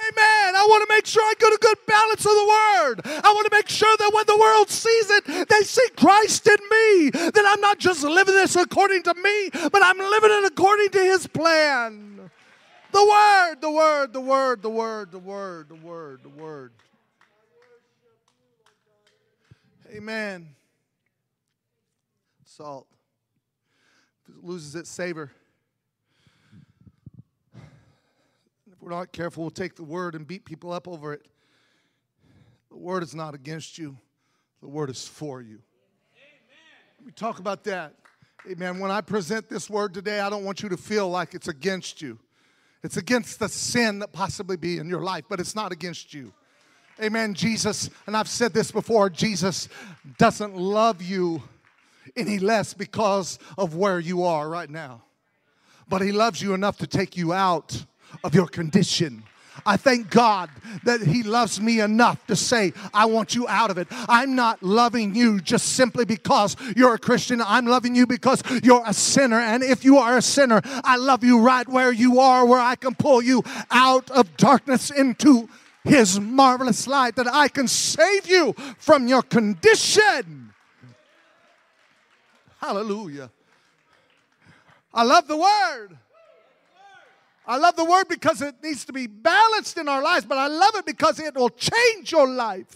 Amen. 0.08 0.56
I 0.56 0.66
want 0.68 0.88
to 0.88 0.94
make 0.94 1.06
sure 1.06 1.22
I 1.22 1.34
get 1.38 1.52
a 1.52 1.58
good 1.58 1.78
balance 1.86 2.24
of 2.24 2.32
the 2.32 2.48
word. 2.48 3.00
I 3.24 3.32
want 3.34 3.50
to 3.50 3.56
make 3.56 3.68
sure 3.68 3.94
that 3.96 4.10
when 4.14 4.24
the 4.26 4.38
world 4.38 4.70
sees 4.70 5.10
it, 5.10 5.48
they 5.48 5.60
see 5.62 5.86
Christ 5.96 6.46
in 6.46 6.56
me. 6.56 7.10
That 7.10 7.44
I'm 7.46 7.60
not 7.60 7.78
just 7.78 8.02
living 8.02 8.34
this 8.34 8.56
according 8.56 9.02
to 9.04 9.14
me, 9.14 9.50
but 9.52 9.82
I'm 9.84 9.98
living 9.98 10.30
it 10.32 10.44
according 10.44 10.90
to 10.90 10.98
his 10.98 11.26
plan. 11.26 12.30
The 12.92 13.06
word, 13.06 13.56
the 13.60 13.70
word, 13.70 14.12
the 14.12 14.20
word, 14.20 14.62
the 14.62 14.70
word, 14.70 15.12
the 15.12 15.18
word, 15.18 15.68
the 15.68 15.74
word, 15.76 16.20
the 16.22 16.28
word. 16.28 16.72
Amen. 19.92 20.48
Salt. 22.44 22.86
Loses 24.42 24.74
its 24.74 24.90
savor, 24.90 25.30
we're 28.80 28.90
not 28.90 29.12
careful, 29.12 29.44
we'll 29.44 29.50
take 29.50 29.76
the 29.76 29.84
word 29.84 30.14
and 30.14 30.26
beat 30.26 30.44
people 30.44 30.72
up 30.72 30.88
over 30.88 31.12
it. 31.12 31.26
The 32.70 32.76
word 32.76 33.02
is 33.02 33.14
not 33.14 33.34
against 33.34 33.78
you, 33.78 33.96
the 34.60 34.68
word 34.68 34.90
is 34.90 35.06
for 35.06 35.42
you. 35.42 35.60
Amen. 36.16 37.04
We 37.04 37.12
talk 37.12 37.38
about 37.38 37.64
that. 37.64 37.94
Amen. 38.50 38.78
When 38.78 38.90
I 38.90 39.02
present 39.02 39.48
this 39.48 39.68
word 39.68 39.92
today, 39.92 40.20
I 40.20 40.30
don't 40.30 40.44
want 40.44 40.62
you 40.62 40.68
to 40.70 40.76
feel 40.76 41.10
like 41.10 41.34
it's 41.34 41.48
against 41.48 42.00
you. 42.00 42.18
It's 42.82 42.96
against 42.96 43.38
the 43.38 43.48
sin 43.48 43.98
that 43.98 44.12
possibly 44.12 44.56
be 44.56 44.78
in 44.78 44.88
your 44.88 45.02
life, 45.02 45.24
but 45.28 45.40
it's 45.40 45.54
not 45.54 45.72
against 45.72 46.14
you. 46.14 46.32
Amen. 47.02 47.34
Jesus, 47.34 47.90
and 48.06 48.16
I've 48.16 48.28
said 48.28 48.54
this 48.54 48.70
before, 48.70 49.10
Jesus 49.10 49.68
doesn't 50.16 50.56
love 50.56 51.02
you 51.02 51.42
any 52.16 52.38
less 52.38 52.72
because 52.72 53.38
of 53.58 53.74
where 53.74 54.00
you 54.00 54.22
are 54.22 54.48
right 54.48 54.70
now. 54.70 55.02
But 55.88 56.02
he 56.02 56.12
loves 56.12 56.40
you 56.40 56.54
enough 56.54 56.78
to 56.78 56.86
take 56.86 57.16
you 57.16 57.32
out 57.32 57.84
of 58.24 58.34
your 58.34 58.46
condition. 58.46 59.24
I 59.66 59.76
thank 59.76 60.10
God 60.10 60.50
that 60.84 61.00
He 61.00 61.22
loves 61.22 61.60
me 61.60 61.80
enough 61.80 62.26
to 62.26 62.36
say, 62.36 62.72
I 62.94 63.06
want 63.06 63.34
you 63.34 63.46
out 63.48 63.70
of 63.70 63.78
it. 63.78 63.88
I'm 63.90 64.34
not 64.34 64.62
loving 64.62 65.14
you 65.14 65.40
just 65.40 65.74
simply 65.74 66.04
because 66.04 66.56
you're 66.76 66.94
a 66.94 66.98
Christian. 66.98 67.42
I'm 67.42 67.66
loving 67.66 67.94
you 67.94 68.06
because 68.06 68.42
you're 68.62 68.82
a 68.86 68.94
sinner. 68.94 69.38
And 69.38 69.62
if 69.62 69.84
you 69.84 69.98
are 69.98 70.16
a 70.16 70.22
sinner, 70.22 70.60
I 70.64 70.96
love 70.96 71.24
you 71.24 71.40
right 71.40 71.68
where 71.68 71.92
you 71.92 72.20
are, 72.20 72.46
where 72.46 72.60
I 72.60 72.76
can 72.76 72.94
pull 72.94 73.22
you 73.22 73.42
out 73.70 74.10
of 74.10 74.36
darkness 74.36 74.90
into 74.90 75.48
His 75.84 76.18
marvelous 76.18 76.86
light, 76.86 77.16
that 77.16 77.28
I 77.28 77.48
can 77.48 77.68
save 77.68 78.28
you 78.28 78.54
from 78.78 79.08
your 79.08 79.22
condition. 79.22 80.54
Hallelujah. 82.60 83.30
I 84.92 85.02
love 85.02 85.26
the 85.26 85.36
Word. 85.36 85.98
I 87.46 87.56
love 87.56 87.76
the 87.76 87.84
word 87.84 88.08
because 88.08 88.42
it 88.42 88.56
needs 88.62 88.84
to 88.84 88.92
be 88.92 89.06
balanced 89.06 89.78
in 89.78 89.88
our 89.88 90.02
lives, 90.02 90.24
but 90.24 90.38
I 90.38 90.46
love 90.46 90.76
it 90.76 90.86
because 90.86 91.18
it 91.18 91.34
will 91.34 91.50
change 91.50 92.12
your 92.12 92.28
life. 92.28 92.66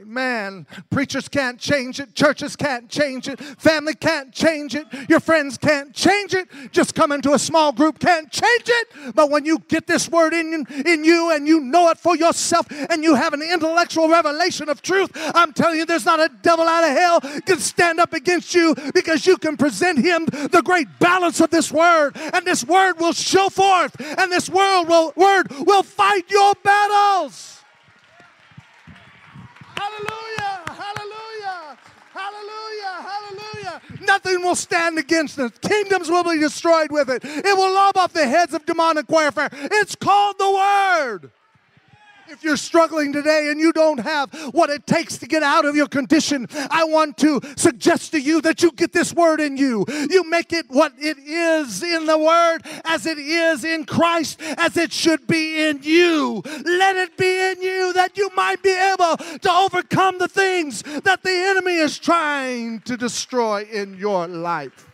Amen. 0.00 0.64
Preachers 0.90 1.28
can't 1.28 1.58
change 1.58 1.98
it. 1.98 2.14
Churches 2.14 2.54
can't 2.54 2.88
change 2.88 3.26
it. 3.26 3.40
Family 3.40 3.94
can't 3.94 4.32
change 4.32 4.76
it. 4.76 4.86
Your 5.08 5.18
friends 5.18 5.58
can't 5.58 5.92
change 5.92 6.34
it. 6.34 6.48
Just 6.70 6.94
come 6.94 7.10
into 7.10 7.32
a 7.32 7.38
small 7.38 7.72
group 7.72 7.98
can't 7.98 8.30
change 8.30 8.64
it. 8.66 9.14
But 9.16 9.28
when 9.30 9.44
you 9.44 9.58
get 9.66 9.88
this 9.88 10.08
word 10.08 10.34
in, 10.34 10.64
in 10.86 11.04
you 11.04 11.32
and 11.32 11.48
you 11.48 11.58
know 11.60 11.90
it 11.90 11.98
for 11.98 12.16
yourself 12.16 12.66
and 12.70 13.02
you 13.02 13.16
have 13.16 13.32
an 13.32 13.42
intellectual 13.42 14.08
revelation 14.08 14.68
of 14.68 14.82
truth, 14.82 15.10
I'm 15.34 15.52
telling 15.52 15.78
you, 15.78 15.84
there's 15.84 16.06
not 16.06 16.20
a 16.20 16.30
devil 16.42 16.66
out 16.66 16.84
of 16.84 16.96
hell 16.96 17.20
can 17.40 17.58
stand 17.58 17.98
up 17.98 18.12
against 18.12 18.54
you 18.54 18.76
because 18.94 19.26
you 19.26 19.36
can 19.36 19.56
present 19.56 19.98
him 19.98 20.26
the 20.26 20.62
great 20.64 20.86
balance 21.00 21.40
of 21.40 21.50
this 21.50 21.72
word. 21.72 22.16
And 22.16 22.46
this 22.46 22.64
word 22.64 23.00
will 23.00 23.14
show 23.14 23.48
forth, 23.48 24.00
and 24.00 24.30
this 24.30 24.48
word 24.48 24.84
will, 24.84 25.12
word 25.16 25.50
will 25.66 25.82
fight 25.82 26.30
your 26.30 26.54
battles. 26.62 27.57
Hallelujah! 29.78 30.62
Hallelujah! 30.82 31.78
Hallelujah! 32.12 32.96
Hallelujah! 33.10 33.80
Nothing 34.06 34.42
will 34.42 34.56
stand 34.56 34.98
against 34.98 35.38
it. 35.38 35.60
Kingdoms 35.60 36.08
will 36.10 36.24
be 36.24 36.38
destroyed 36.38 36.90
with 36.90 37.08
it. 37.08 37.24
It 37.24 37.56
will 37.56 37.72
lob 37.72 37.96
off 37.96 38.12
the 38.12 38.26
heads 38.26 38.54
of 38.54 38.66
demonic 38.66 39.08
warfare. 39.08 39.48
It's 39.52 39.94
called 39.94 40.38
the 40.38 40.50
Word. 40.50 41.30
If 42.30 42.44
you're 42.44 42.56
struggling 42.56 43.12
today 43.12 43.48
and 43.50 43.58
you 43.58 43.72
don't 43.72 44.00
have 44.00 44.32
what 44.52 44.68
it 44.68 44.86
takes 44.86 45.16
to 45.18 45.26
get 45.26 45.42
out 45.42 45.64
of 45.64 45.74
your 45.74 45.88
condition, 45.88 46.46
I 46.70 46.84
want 46.84 47.16
to 47.18 47.40
suggest 47.56 48.12
to 48.12 48.20
you 48.20 48.40
that 48.42 48.62
you 48.62 48.70
get 48.72 48.92
this 48.92 49.14
word 49.14 49.40
in 49.40 49.56
you. 49.56 49.86
You 50.10 50.28
make 50.28 50.52
it 50.52 50.66
what 50.68 50.92
it 50.98 51.18
is 51.18 51.82
in 51.82 52.06
the 52.06 52.18
word, 52.18 52.60
as 52.84 53.06
it 53.06 53.18
is 53.18 53.64
in 53.64 53.84
Christ, 53.84 54.40
as 54.58 54.76
it 54.76 54.92
should 54.92 55.26
be 55.26 55.64
in 55.68 55.80
you. 55.82 56.42
Let 56.64 56.96
it 56.96 57.16
be 57.16 57.50
in 57.50 57.62
you 57.62 57.92
that 57.94 58.18
you 58.18 58.30
might 58.36 58.62
be 58.62 58.76
able 58.76 59.16
to 59.16 59.50
overcome 59.50 60.18
the 60.18 60.28
things 60.28 60.82
that 60.82 61.22
the 61.22 61.32
enemy 61.32 61.76
is 61.76 61.98
trying 61.98 62.80
to 62.80 62.96
destroy 62.96 63.62
in 63.72 63.94
your 63.94 64.26
life. 64.26 64.87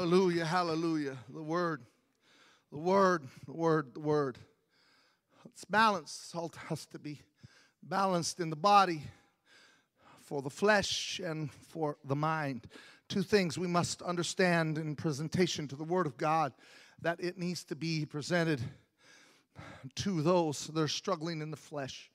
Hallelujah, 0.00 0.46
hallelujah. 0.46 1.18
The 1.28 1.42
word, 1.42 1.82
the 2.72 2.78
word, 2.78 3.22
the 3.44 3.52
word, 3.52 3.92
the 3.92 4.00
word. 4.00 4.38
It's 5.44 5.66
balanced. 5.66 6.30
Salt 6.30 6.56
has 6.68 6.86
to 6.86 6.98
be 6.98 7.20
balanced 7.82 8.40
in 8.40 8.48
the 8.48 8.56
body 8.56 9.02
for 10.22 10.40
the 10.40 10.48
flesh 10.48 11.20
and 11.22 11.52
for 11.52 11.98
the 12.02 12.16
mind. 12.16 12.66
Two 13.10 13.22
things 13.22 13.58
we 13.58 13.66
must 13.66 14.00
understand 14.00 14.78
in 14.78 14.96
presentation 14.96 15.68
to 15.68 15.76
the 15.76 15.84
Word 15.84 16.06
of 16.06 16.16
God 16.16 16.54
that 17.02 17.20
it 17.20 17.36
needs 17.36 17.62
to 17.64 17.76
be 17.76 18.06
presented 18.06 18.62
to 19.96 20.22
those 20.22 20.68
that 20.68 20.80
are 20.80 20.88
struggling 20.88 21.42
in 21.42 21.50
the 21.50 21.58
flesh, 21.58 22.10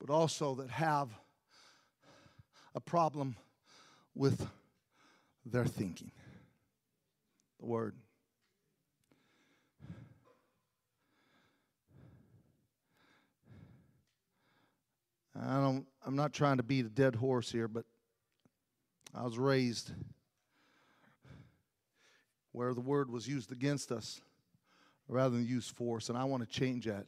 but 0.00 0.10
also 0.10 0.56
that 0.56 0.70
have 0.70 1.10
a 2.74 2.80
problem 2.80 3.36
with 4.16 4.44
their 5.44 5.66
thinking 5.66 6.10
the 7.60 7.66
word. 7.66 7.94
I 15.38 15.60
don't 15.60 15.86
I'm 16.06 16.16
not 16.16 16.32
trying 16.32 16.56
to 16.58 16.62
beat 16.62 16.86
a 16.86 16.88
dead 16.88 17.14
horse 17.14 17.50
here, 17.50 17.68
but 17.68 17.84
I 19.14 19.22
was 19.22 19.38
raised 19.38 19.92
where 22.52 22.72
the 22.72 22.80
word 22.80 23.10
was 23.10 23.28
used 23.28 23.52
against 23.52 23.92
us 23.92 24.20
rather 25.08 25.36
than 25.36 25.46
used 25.46 25.76
for 25.76 25.98
us, 25.98 26.08
and 26.08 26.16
I 26.16 26.24
want 26.24 26.42
to 26.42 26.48
change 26.48 26.86
that. 26.86 27.06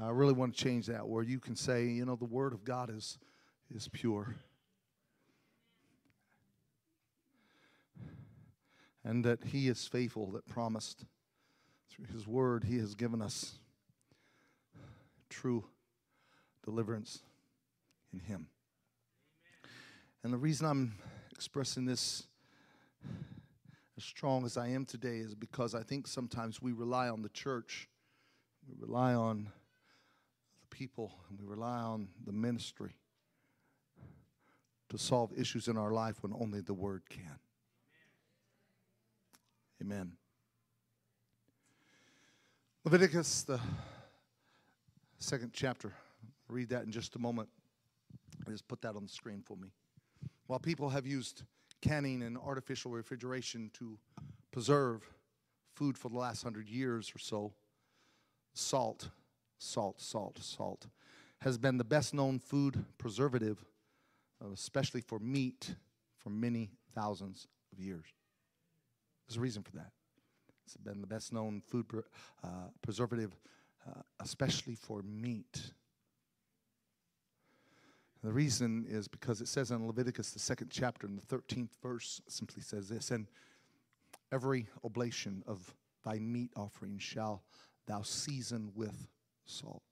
I 0.00 0.10
really 0.10 0.32
want 0.32 0.56
to 0.56 0.62
change 0.62 0.86
that 0.86 1.08
where 1.08 1.22
you 1.22 1.40
can 1.40 1.56
say, 1.56 1.86
you 1.86 2.04
know, 2.04 2.16
the 2.16 2.24
word 2.24 2.52
of 2.52 2.64
God 2.64 2.90
is 2.94 3.18
is 3.74 3.88
pure. 3.88 4.36
And 9.04 9.24
that 9.24 9.44
He 9.44 9.68
is 9.68 9.86
faithful 9.86 10.30
that 10.32 10.46
promised 10.46 11.04
through 11.90 12.06
His 12.12 12.26
word, 12.26 12.64
He 12.64 12.78
has 12.78 12.94
given 12.94 13.22
us 13.22 13.58
true 15.28 15.64
deliverance 16.64 17.20
in 18.12 18.20
Him. 18.20 18.48
And 20.22 20.32
the 20.32 20.38
reason 20.38 20.66
I'm 20.66 20.94
expressing 21.32 21.84
this 21.84 22.24
as 23.96 24.04
strong 24.04 24.44
as 24.44 24.56
I 24.56 24.68
am 24.68 24.84
today 24.84 25.18
is 25.18 25.34
because 25.34 25.74
I 25.74 25.82
think 25.82 26.06
sometimes 26.06 26.60
we 26.60 26.72
rely 26.72 27.08
on 27.08 27.22
the 27.22 27.28
church, 27.28 27.88
we 28.68 28.74
rely 28.78 29.14
on 29.14 29.50
the 30.60 30.76
people, 30.76 31.14
and 31.28 31.38
we 31.40 31.46
rely 31.46 31.78
on 31.78 32.08
the 32.24 32.32
ministry 32.32 32.96
to 34.88 34.98
solve 34.98 35.32
issues 35.36 35.68
in 35.68 35.76
our 35.76 35.92
life 35.92 36.22
when 36.22 36.32
only 36.32 36.60
the 36.60 36.74
Word 36.74 37.02
can. 37.08 37.38
Amen. 39.80 40.12
Leviticus, 42.84 43.42
the 43.42 43.60
second 45.18 45.52
chapter. 45.52 45.92
Read 46.48 46.70
that 46.70 46.84
in 46.84 46.90
just 46.90 47.14
a 47.14 47.18
moment. 47.18 47.48
I 48.46 48.50
Just 48.50 48.66
put 48.66 48.80
that 48.82 48.96
on 48.96 49.04
the 49.04 49.08
screen 49.08 49.42
for 49.44 49.56
me. 49.56 49.68
While 50.46 50.58
people 50.58 50.88
have 50.88 51.06
used 51.06 51.42
canning 51.80 52.22
and 52.22 52.36
artificial 52.36 52.90
refrigeration 52.90 53.70
to 53.74 53.98
preserve 54.50 55.08
food 55.74 55.96
for 55.96 56.08
the 56.08 56.18
last 56.18 56.42
hundred 56.42 56.68
years 56.68 57.12
or 57.14 57.18
so, 57.18 57.52
salt, 58.54 59.10
salt, 59.58 60.00
salt, 60.00 60.38
salt 60.42 60.86
has 61.42 61.56
been 61.56 61.78
the 61.78 61.84
best 61.84 62.14
known 62.14 62.40
food 62.40 62.84
preservative, 62.96 63.64
uh, 64.42 64.50
especially 64.52 65.00
for 65.00 65.20
meat, 65.20 65.76
for 66.16 66.30
many 66.30 66.70
thousands 66.94 67.46
of 67.72 67.78
years. 67.78 68.06
There's 69.28 69.36
a 69.36 69.40
reason 69.40 69.62
for 69.62 69.72
that. 69.72 69.92
It's 70.64 70.76
been 70.76 71.00
the 71.00 71.06
best 71.06 71.32
known 71.32 71.60
food 71.66 71.86
uh, 72.42 72.48
preservative, 72.82 73.36
uh, 73.86 74.00
especially 74.20 74.74
for 74.74 75.02
meat. 75.02 75.72
The 78.22 78.32
reason 78.32 78.84
is 78.88 79.06
because 79.06 79.40
it 79.40 79.48
says 79.48 79.70
in 79.70 79.86
Leviticus, 79.86 80.32
the 80.32 80.38
second 80.38 80.70
chapter, 80.70 81.06
in 81.06 81.16
the 81.16 81.22
13th 81.22 81.70
verse, 81.82 82.20
simply 82.28 82.62
says 82.62 82.88
this 82.88 83.10
And 83.10 83.26
every 84.32 84.66
oblation 84.82 85.44
of 85.46 85.74
thy 86.04 86.18
meat 86.18 86.50
offering 86.56 86.98
shall 86.98 87.42
thou 87.86 88.02
season 88.02 88.72
with 88.74 89.08
salt. 89.44 89.82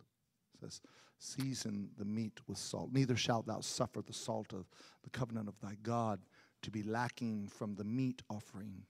It 0.55 0.61
says, 0.61 0.81
Season 1.18 1.88
the 1.96 2.05
meat 2.05 2.40
with 2.46 2.59
salt. 2.59 2.90
Neither 2.92 3.16
shalt 3.16 3.46
thou 3.46 3.61
suffer 3.61 4.03
the 4.03 4.12
salt 4.12 4.53
of 4.53 4.66
the 5.03 5.11
covenant 5.11 5.49
of 5.49 5.59
thy 5.61 5.77
God 5.83 6.20
to 6.62 6.70
be 6.70 6.83
lacking 6.83 7.49
from 7.49 7.75
the 7.75 7.85
meat 7.85 8.22
offering. 8.29 8.83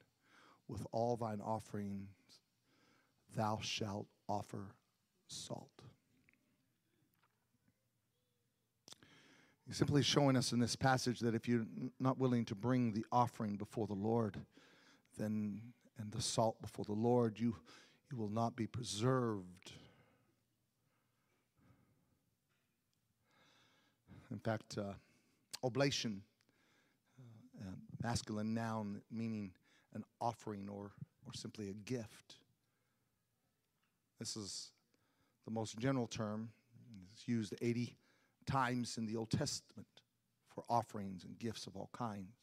With 0.68 0.86
all 0.92 1.16
thine 1.16 1.40
offerings 1.40 2.08
thou 3.36 3.58
shalt 3.62 4.06
offer 4.28 4.74
salt. 5.28 5.82
He's 9.66 9.76
simply 9.76 10.02
showing 10.02 10.36
us 10.36 10.52
in 10.52 10.60
this 10.60 10.76
passage 10.76 11.20
that 11.20 11.34
if 11.34 11.48
you're 11.48 11.66
not 11.98 12.18
willing 12.18 12.44
to 12.46 12.54
bring 12.54 12.92
the 12.92 13.04
offering 13.10 13.56
before 13.56 13.86
the 13.86 13.94
Lord, 13.94 14.38
then 15.18 15.60
and 15.98 16.12
the 16.12 16.22
salt 16.22 16.60
before 16.60 16.84
the 16.84 16.92
Lord, 16.92 17.38
you, 17.38 17.56
you 18.10 18.16
will 18.16 18.28
not 18.28 18.54
be 18.54 18.66
preserved. 18.66 19.72
In 24.30 24.38
fact, 24.38 24.76
uh, 24.78 24.92
oblation, 25.64 26.22
uh, 27.60 27.70
masculine 28.02 28.52
noun 28.54 29.00
meaning 29.10 29.52
an 29.96 30.04
offering 30.20 30.68
or, 30.70 30.92
or 31.26 31.32
simply 31.34 31.68
a 31.68 31.72
gift. 31.72 32.36
This 34.18 34.36
is 34.36 34.70
the 35.44 35.50
most 35.50 35.78
general 35.78 36.06
term. 36.06 36.50
It's 37.12 37.26
used 37.26 37.54
80 37.60 37.96
times 38.46 38.96
in 38.98 39.06
the 39.06 39.16
Old 39.16 39.30
Testament 39.30 39.88
for 40.54 40.64
offerings 40.68 41.24
and 41.24 41.38
gifts 41.38 41.66
of 41.66 41.76
all 41.76 41.90
kinds. 41.92 42.36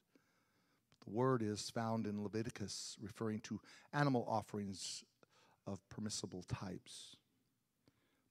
The 1.06 1.12
word 1.12 1.42
is 1.42 1.70
found 1.70 2.08
in 2.08 2.24
Leviticus, 2.24 2.98
referring 3.02 3.40
to 3.42 3.60
animal 3.94 4.26
offerings 4.28 5.04
of 5.68 5.80
permissible 5.90 6.44
types. 6.44 7.16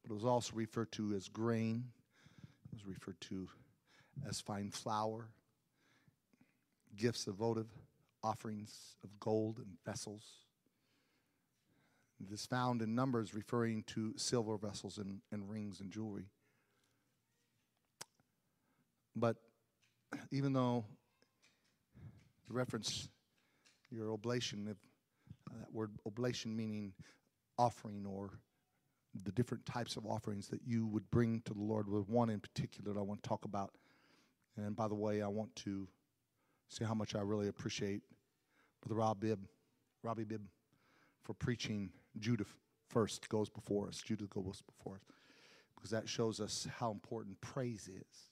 But 0.03 0.11
it 0.11 0.15
was 0.15 0.25
also 0.25 0.53
referred 0.55 0.91
to 0.93 1.15
as 1.15 1.29
grain, 1.29 1.85
it 2.65 2.73
was 2.73 2.87
referred 2.87 3.21
to 3.23 3.49
as 4.29 4.41
fine 4.41 4.71
flour, 4.71 5.29
gifts 6.97 7.27
of 7.27 7.37
votive 7.37 7.69
offerings 8.23 8.97
of 9.03 9.19
gold 9.21 9.59
and 9.59 9.77
vessels. 9.85 10.25
It 12.21 12.33
is 12.33 12.47
found 12.47 12.83
in 12.83 12.95
Numbers 12.95 13.35
referring 13.35 13.83
to 13.89 14.15
silver 14.17 14.57
vessels 14.57 14.99
and, 14.99 15.21
and 15.33 15.51
rings 15.51 15.81
and 15.81 15.91
jewelry. 15.91 16.27
But 19.17 19.37
even 20.31 20.53
though 20.53 20.85
the 22.47 22.55
reference 22.55 23.09
your 23.91 24.13
oblation, 24.13 24.69
uh, 24.69 25.55
that 25.59 25.73
word 25.73 25.91
oblation 26.07 26.57
meaning 26.57 26.93
offering 27.59 28.07
or 28.07 28.31
the 29.25 29.33
different 29.33 29.67
types 29.67 29.97
of 29.97 30.07
offerings 30.07 30.49
that 30.49 30.61
you 30.65 30.87
would 30.87 31.11
bring 31.11 31.43
to 31.43 31.53
the 31.53 31.61
Lord, 31.61 31.89
with 31.89 32.09
one 32.09 32.31
in 32.31 32.41
particular 32.41 32.95
that 32.95 32.99
I 32.99 33.03
want 33.03 33.23
to 33.23 33.29
talk 33.29 33.45
about. 33.45 33.73
And 34.57 34.75
by 34.75 34.89
the 34.89 34.95
way, 34.95 35.21
I 35.21 35.29
want 35.29 35.55
to 35.57 35.87
say 36.73 36.87
how 36.87 36.95
much 36.95 37.15
I 37.15 37.21
really 37.21 37.49
appreciate 37.49 38.01
Brother 38.81 38.99
Rob 38.99 39.21
Bibb, 39.21 39.47
Robbie 40.03 40.25
Bibb, 40.25 40.43
for 41.23 41.35
preaching 41.35 41.91
Judah 42.19 42.47
first 42.89 43.29
goes 43.29 43.51
before 43.51 43.89
us. 43.89 44.01
Judah 44.01 44.25
goes 44.25 44.63
before 44.63 44.95
us. 44.95 45.03
Because 45.75 45.91
that 45.91 46.09
shows 46.09 46.41
us 46.41 46.67
how 46.79 46.91
important 46.91 47.41
praise 47.41 47.89
is. 47.89 48.31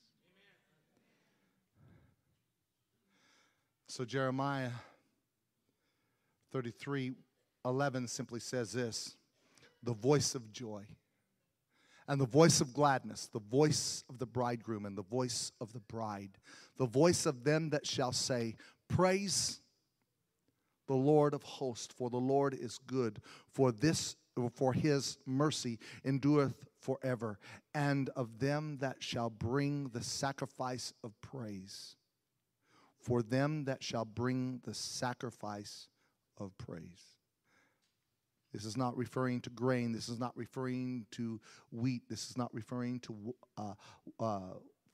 So 3.87 4.05
Jeremiah 4.05 4.71
33 6.51 7.11
11 7.63 8.07
simply 8.07 8.39
says 8.39 8.71
this 8.71 9.15
the 9.83 9.93
voice 9.93 10.33
of 10.33 10.51
joy 10.51 10.83
and 12.07 12.19
the 12.19 12.25
voice 12.25 12.61
of 12.61 12.73
gladness, 12.73 13.29
the 13.31 13.39
voice 13.39 14.03
of 14.09 14.19
the 14.19 14.25
bridegroom 14.25 14.85
and 14.85 14.97
the 14.97 15.03
voice 15.03 15.51
of 15.61 15.73
the 15.73 15.79
bride, 15.79 16.37
the 16.77 16.85
voice 16.85 17.25
of 17.25 17.43
them 17.43 17.69
that 17.69 17.85
shall 17.85 18.11
say, 18.11 18.55
Praise 18.87 19.61
the 20.87 20.95
Lord 20.95 21.33
of 21.33 21.43
hosts, 21.43 21.93
for 21.93 22.09
the 22.09 22.17
Lord 22.17 22.53
is 22.53 22.79
good, 22.87 23.21
for 23.53 23.71
this 23.71 24.15
for 24.55 24.73
his 24.73 25.17
mercy 25.25 25.77
endureth 26.05 26.63
forever, 26.79 27.37
and 27.75 28.09
of 28.15 28.39
them 28.39 28.77
that 28.79 29.03
shall 29.03 29.29
bring 29.29 29.89
the 29.89 30.01
sacrifice 30.01 30.93
of 31.03 31.19
praise 31.21 31.95
for 33.01 33.21
them 33.23 33.65
that 33.65 33.83
shall 33.83 34.05
bring 34.05 34.61
the 34.63 34.73
sacrifice 34.73 35.87
of 36.37 36.57
praise. 36.57 37.17
This 38.51 38.65
is 38.65 38.77
not 38.77 38.97
referring 38.97 39.41
to 39.41 39.49
grain. 39.49 39.91
This 39.91 40.09
is 40.09 40.19
not 40.19 40.35
referring 40.35 41.05
to 41.11 41.39
wheat. 41.71 42.03
This 42.09 42.29
is 42.29 42.37
not 42.37 42.53
referring 42.53 42.99
to 43.01 43.35
uh, 43.57 43.73
uh, 44.19 44.39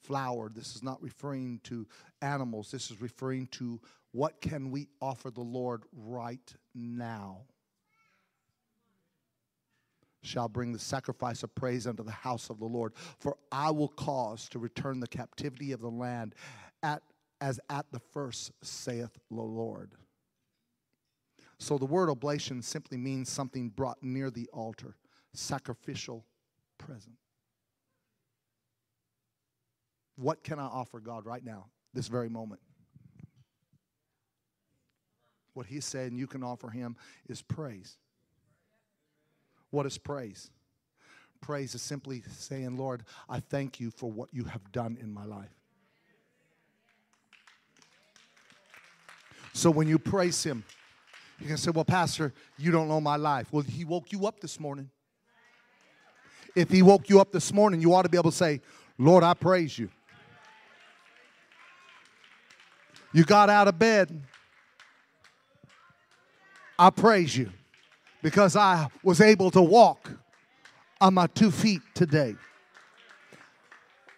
flour. 0.03 0.49
This 0.53 0.75
is 0.75 0.83
not 0.83 1.01
referring 1.01 1.59
to 1.63 1.87
animals. 2.21 2.71
This 2.71 2.91
is 2.91 3.01
referring 3.01 3.47
to 3.47 3.79
what 4.11 4.41
can 4.41 4.71
we 4.71 4.87
offer 5.01 5.31
the 5.31 5.41
Lord 5.41 5.83
right 5.91 6.53
now. 6.73 7.41
Shall 10.23 10.49
bring 10.49 10.73
the 10.73 10.79
sacrifice 10.79 11.43
of 11.43 11.53
praise 11.55 11.87
unto 11.87 12.03
the 12.03 12.11
house 12.11 12.49
of 12.49 12.59
the 12.59 12.65
Lord. 12.65 12.93
For 13.19 13.37
I 13.51 13.71
will 13.71 13.89
cause 13.89 14.49
to 14.49 14.59
return 14.59 14.99
the 14.99 15.07
captivity 15.07 15.71
of 15.71 15.81
the 15.81 15.89
land 15.89 16.35
at 16.83 17.01
as 17.39 17.59
at 17.69 17.85
the 17.91 17.99
first, 17.99 18.51
saith 18.63 19.11
the 19.29 19.41
Lord. 19.41 19.91
So 21.59 21.77
the 21.77 21.85
word 21.85 22.09
oblation 22.09 22.61
simply 22.61 22.97
means 22.97 23.29
something 23.29 23.69
brought 23.69 24.01
near 24.03 24.29
the 24.29 24.47
altar, 24.53 24.95
sacrificial 25.33 26.25
present. 26.77 27.15
What 30.15 30.43
can 30.43 30.59
I 30.59 30.65
offer 30.65 30.99
God 30.99 31.25
right 31.25 31.43
now, 31.43 31.65
this 31.93 32.07
very 32.07 32.29
moment? 32.29 32.61
What 35.53 35.65
he's 35.65 35.85
saying 35.85 36.15
you 36.15 36.27
can 36.27 36.43
offer 36.43 36.69
him 36.69 36.95
is 37.27 37.41
praise. 37.41 37.97
What 39.71 39.85
is 39.85 39.97
praise? 39.97 40.49
Praise 41.41 41.75
is 41.75 41.81
simply 41.81 42.23
saying, 42.29 42.77
Lord, 42.77 43.03
I 43.29 43.39
thank 43.39 43.79
you 43.79 43.91
for 43.91 44.11
what 44.11 44.29
you 44.33 44.45
have 44.45 44.71
done 44.71 44.97
in 45.01 45.13
my 45.13 45.25
life. 45.25 45.53
So 49.53 49.71
when 49.71 49.87
you 49.87 49.97
praise 49.97 50.43
Him, 50.43 50.63
you 51.39 51.47
can 51.47 51.57
say, 51.57 51.71
Well, 51.71 51.85
Pastor, 51.85 52.33
you 52.57 52.71
don't 52.71 52.87
know 52.87 53.01
my 53.01 53.15
life. 53.15 53.47
Well, 53.51 53.63
He 53.63 53.85
woke 53.85 54.11
you 54.11 54.25
up 54.25 54.39
this 54.39 54.59
morning. 54.59 54.89
If 56.55 56.69
He 56.69 56.81
woke 56.81 57.09
you 57.09 57.19
up 57.19 57.31
this 57.31 57.53
morning, 57.53 57.81
you 57.81 57.93
ought 57.93 58.03
to 58.03 58.09
be 58.09 58.17
able 58.17 58.31
to 58.31 58.37
say, 58.37 58.61
Lord, 58.97 59.23
I 59.23 59.33
praise 59.33 59.77
you. 59.77 59.89
You 63.13 63.23
got 63.23 63.49
out 63.49 63.67
of 63.67 63.77
bed. 63.77 64.21
I 66.79 66.89
praise 66.89 67.35
you 67.35 67.51
because 68.21 68.55
I 68.55 68.87
was 69.03 69.21
able 69.21 69.49
to 69.51 69.61
walk 69.61 70.11
on 71.01 71.13
my 71.13 71.27
two 71.27 71.51
feet 71.51 71.81
today. 71.93 72.35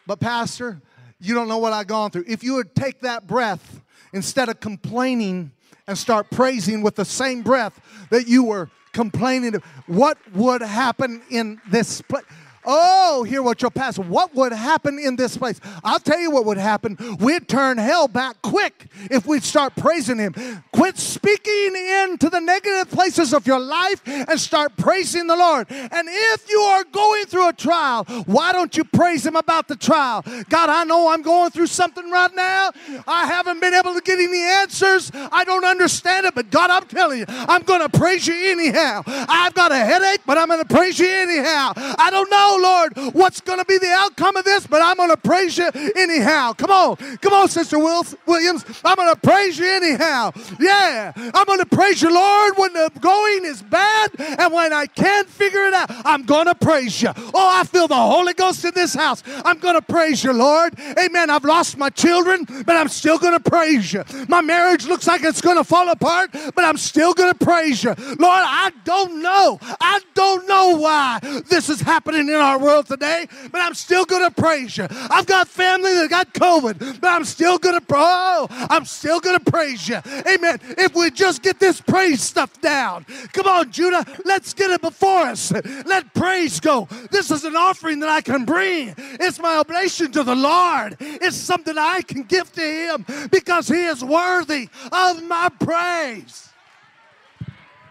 But, 0.05 0.19
Pastor, 0.19 0.81
you 1.19 1.33
don't 1.35 1.47
know 1.47 1.57
what 1.57 1.71
I've 1.71 1.87
gone 1.87 2.11
through. 2.11 2.25
If 2.27 2.43
you 2.43 2.55
would 2.55 2.73
take 2.73 3.01
that 3.01 3.27
breath 3.27 3.81
instead 4.13 4.49
of 4.49 4.59
complaining 4.59 5.51
and 5.87 5.97
start 5.97 6.29
praising 6.29 6.81
with 6.81 6.95
the 6.95 7.05
same 7.05 7.41
breath 7.41 7.79
that 8.09 8.27
you 8.27 8.43
were 8.43 8.69
complaining, 8.93 9.55
of, 9.55 9.63
what 9.87 10.17
would 10.33 10.61
happen 10.61 11.21
in 11.29 11.61
this 11.69 12.01
place? 12.01 12.23
Oh, 12.65 13.23
hear 13.23 13.41
what 13.41 13.61
your 13.61 13.71
pastor. 13.71 14.01
What 14.01 14.35
would 14.35 14.51
happen 14.51 14.99
in 14.99 15.15
this 15.15 15.37
place? 15.37 15.59
I'll 15.83 15.99
tell 15.99 16.19
you 16.19 16.29
what 16.29 16.45
would 16.45 16.57
happen. 16.57 16.97
We'd 17.19 17.47
turn 17.47 17.77
hell 17.77 18.07
back 18.07 18.41
quick 18.41 18.87
if 19.09 19.25
we'd 19.25 19.43
start 19.43 19.75
praising 19.75 20.17
him. 20.17 20.33
Quit 20.79 20.97
speaking 20.97 21.75
into 21.75 22.29
the 22.29 22.39
negative 22.39 22.89
places 22.89 23.33
of 23.33 23.45
your 23.45 23.59
life 23.59 24.01
and 24.07 24.39
start 24.39 24.77
praising 24.77 25.27
the 25.27 25.35
Lord. 25.35 25.67
And 25.69 26.07
if 26.09 26.49
you 26.49 26.57
are 26.57 26.85
going 26.85 27.25
through 27.25 27.49
a 27.49 27.53
trial, 27.53 28.05
why 28.25 28.53
don't 28.53 28.77
you 28.77 28.85
praise 28.85 29.25
him 29.25 29.35
about 29.35 29.67
the 29.67 29.75
trial? 29.75 30.23
God, 30.47 30.69
I 30.69 30.85
know 30.85 31.09
I'm 31.09 31.21
going 31.21 31.51
through 31.51 31.67
something 31.67 32.09
right 32.09 32.33
now. 32.33 32.71
I 33.05 33.25
haven't 33.25 33.59
been 33.59 33.73
able 33.73 33.93
to 33.93 33.99
get 33.99 34.19
any 34.19 34.41
answers. 34.41 35.11
I 35.13 35.43
don't 35.43 35.65
understand 35.65 36.27
it, 36.27 36.33
but 36.33 36.49
God, 36.49 36.69
I'm 36.69 36.85
telling 36.85 37.19
you, 37.19 37.25
I'm 37.27 37.63
going 37.63 37.81
to 37.81 37.89
praise 37.89 38.25
you 38.25 38.35
anyhow. 38.49 39.03
I've 39.05 39.53
got 39.53 39.73
a 39.73 39.77
headache, 39.77 40.21
but 40.25 40.37
I'm 40.37 40.47
going 40.47 40.65
to 40.65 40.73
praise 40.73 40.97
you 40.97 41.09
anyhow. 41.09 41.73
I 41.75 42.07
don't 42.09 42.31
know 42.31 42.57
Lord, 42.61 43.13
what's 43.13 43.41
going 43.41 43.59
to 43.59 43.65
be 43.65 43.79
the 43.79 43.91
outcome 43.91 44.37
of 44.37 44.45
this, 44.45 44.65
but 44.65 44.81
I'm 44.81 44.95
going 44.95 45.09
to 45.09 45.17
praise 45.17 45.57
you 45.57 45.69
anyhow. 45.97 46.53
Come 46.53 46.71
on. 46.71 46.95
Come 47.17 47.33
on, 47.33 47.49
Sister 47.49 47.77
Williams. 47.77 48.63
I'm 48.85 48.95
going 48.95 49.13
to 49.13 49.19
praise 49.19 49.59
you 49.59 49.67
anyhow. 49.67 50.31
Yeah. 50.57 50.68
I'm 50.69 51.45
going 51.45 51.59
to 51.59 51.65
praise 51.65 51.89
praise 51.89 52.01
you, 52.01 52.13
Lord, 52.13 52.53
when 52.57 52.73
the 52.73 52.91
going 52.99 53.45
is 53.45 53.61
bad 53.61 54.11
and 54.19 54.53
when 54.53 54.73
I 54.73 54.85
can't 54.85 55.27
figure 55.27 55.65
it 55.65 55.73
out. 55.73 55.89
I'm 56.05 56.23
going 56.23 56.45
to 56.45 56.53
praise 56.53 57.01
you. 57.01 57.09
Oh, 57.33 57.49
I 57.51 57.63
feel 57.63 57.87
the 57.87 57.95
Holy 57.95 58.33
Ghost 58.33 58.63
in 58.63 58.73
this 58.75 58.93
house. 58.93 59.23
I'm 59.43 59.59
going 59.59 59.75
to 59.75 59.81
praise 59.81 60.23
you, 60.23 60.33
Lord. 60.33 60.79
Amen. 60.79 61.29
I've 61.29 61.45
lost 61.45 61.77
my 61.77 61.89
children, 61.89 62.45
but 62.65 62.75
I'm 62.75 62.87
still 62.89 63.17
going 63.17 63.33
to 63.33 63.49
praise 63.49 63.91
you. 63.91 64.03
My 64.27 64.41
marriage 64.41 64.85
looks 64.85 65.07
like 65.07 65.23
it's 65.23 65.41
going 65.41 65.57
to 65.57 65.63
fall 65.63 65.89
apart, 65.89 66.31
but 66.31 66.63
I'm 66.63 66.77
still 66.77 67.13
going 67.13 67.33
to 67.33 67.45
praise 67.45 67.83
you. 67.83 67.89
Lord, 67.89 68.19
I 68.19 68.71
don't 68.83 69.21
know. 69.21 69.57
I 69.81 70.01
don't 70.13 70.47
know 70.47 70.77
why 70.77 71.19
this 71.49 71.69
is 71.69 71.81
happening 71.81 72.27
in 72.27 72.35
our 72.35 72.59
world 72.59 72.85
today, 72.85 73.27
but 73.51 73.61
I'm 73.61 73.73
still 73.73 74.05
going 74.05 74.23
to 74.23 74.31
praise 74.31 74.77
you. 74.77 74.87
I've 74.89 75.25
got 75.25 75.47
family 75.47 75.93
that 75.95 76.09
got 76.09 76.33
COVID, 76.33 77.01
but 77.01 77.07
I'm 77.07 77.25
still 77.25 77.57
going 77.57 77.79
to, 77.79 77.85
oh, 77.95 78.47
I'm 78.69 78.85
still 78.85 79.19
going 79.19 79.39
to 79.39 79.51
praise 79.51 79.87
you. 79.89 79.99
Amen. 80.27 80.58
If 80.61 80.95
we 80.95 81.11
just 81.11 81.41
get 81.41 81.59
this 81.59 81.81
praise 81.81 82.21
stuff 82.21 82.59
down. 82.61 83.05
Come 83.33 83.47
on, 83.47 83.71
Judah, 83.71 84.05
let's 84.25 84.53
get 84.53 84.71
it 84.71 84.81
before 84.81 85.23
us. 85.23 85.51
Let 85.85 86.13
praise 86.13 86.59
go. 86.59 86.87
This 87.11 87.31
is 87.31 87.43
an 87.43 87.55
offering 87.55 87.99
that 88.01 88.09
I 88.09 88.21
can 88.21 88.45
bring. 88.45 88.93
It's 88.97 89.39
my 89.39 89.57
oblation 89.57 90.11
to 90.13 90.23
the 90.23 90.35
Lord. 90.35 90.97
It's 90.99 91.37
something 91.37 91.77
I 91.77 92.01
can 92.01 92.23
give 92.23 92.51
to 92.53 92.61
Him 92.61 93.05
because 93.31 93.67
He 93.67 93.85
is 93.85 94.03
worthy 94.03 94.69
of 94.91 95.23
my 95.23 95.49
praise. 95.59 96.49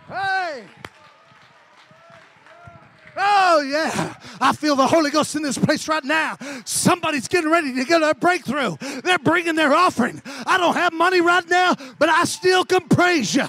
Hey. 0.09 0.65
Oh, 3.21 3.61
yeah. 3.61 4.15
I 4.41 4.53
feel 4.53 4.77
the 4.77 4.87
Holy 4.87 5.11
Ghost 5.11 5.35
in 5.35 5.43
this 5.43 5.59
place 5.59 5.89
right 5.89 6.05
now. 6.05 6.37
Somebody's 6.65 7.27
getting 7.27 7.51
ready 7.51 7.75
to 7.75 7.85
get 7.85 8.01
a 8.01 8.15
breakthrough. 8.15 8.77
They're 9.03 9.19
bringing 9.19 9.57
their 9.57 9.75
offering. 9.75 10.23
I 10.49 10.57
don't 10.57 10.75
have 10.75 10.95
money 10.95 11.21
right 11.21 11.47
now, 11.47 11.75
but 11.99 12.09
I 12.09 12.25
still 12.25 12.65
can 12.65 12.89
praise 12.89 13.35
you. 13.35 13.47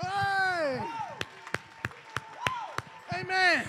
Hey. 0.00 0.80
Amen. 3.14 3.66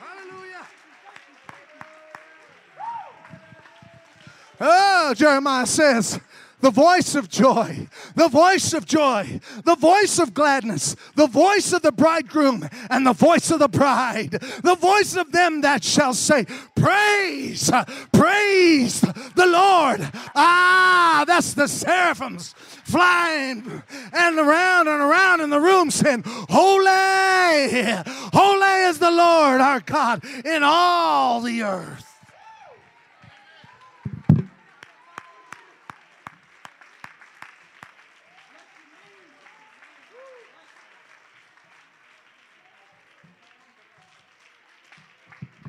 Hallelujah. 0.00 0.66
Oh, 4.60 5.14
Jeremiah 5.14 5.66
says, 5.66 6.18
the 6.60 6.70
voice 6.70 7.14
of 7.14 7.28
joy, 7.28 7.88
the 8.14 8.28
voice 8.28 8.72
of 8.72 8.84
joy, 8.86 9.40
the 9.64 9.76
voice 9.76 10.18
of 10.18 10.34
gladness, 10.34 10.96
the 11.14 11.26
voice 11.26 11.72
of 11.72 11.82
the 11.82 11.92
bridegroom, 11.92 12.68
and 12.90 13.06
the 13.06 13.12
voice 13.12 13.50
of 13.50 13.58
the 13.58 13.68
bride, 13.68 14.30
the 14.30 14.76
voice 14.76 15.16
of 15.16 15.32
them 15.32 15.60
that 15.60 15.84
shall 15.84 16.14
say, 16.14 16.44
Praise, 16.74 17.70
praise 18.12 19.00
the 19.00 19.46
Lord. 19.46 20.08
Ah, 20.34 21.24
that's 21.26 21.54
the 21.54 21.68
seraphims 21.68 22.54
flying 22.88 23.82
and 24.12 24.38
around 24.38 24.88
and 24.88 25.02
around 25.02 25.40
in 25.40 25.50
the 25.50 25.60
room 25.60 25.90
saying, 25.90 26.22
Holy, 26.24 26.86
holy 28.32 28.88
is 28.88 28.98
the 28.98 29.10
Lord 29.10 29.60
our 29.60 29.80
God 29.80 30.24
in 30.44 30.62
all 30.62 31.40
the 31.40 31.62
earth. 31.62 32.04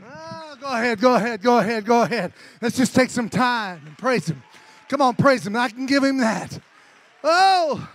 Oh, 0.02 0.49
go 0.60 0.68
ahead, 0.68 1.00
go 1.00 1.16
ahead, 1.16 1.42
go 1.42 1.58
ahead, 1.60 1.86
go 1.86 2.02
ahead. 2.02 2.34
Let's 2.62 2.78
just 2.78 2.94
take 2.94 3.10
some 3.10 3.30
time 3.30 3.82
and 3.86 3.98
praise 3.98 4.28
Him. 4.28 4.44
Come 4.90 5.02
on, 5.02 5.16
praise 5.16 5.46
Him. 5.46 5.56
I 5.56 5.70
can 5.70 5.86
give 5.86 6.04
Him 6.04 6.18
that. 6.18 6.60
Oh. 7.24 7.88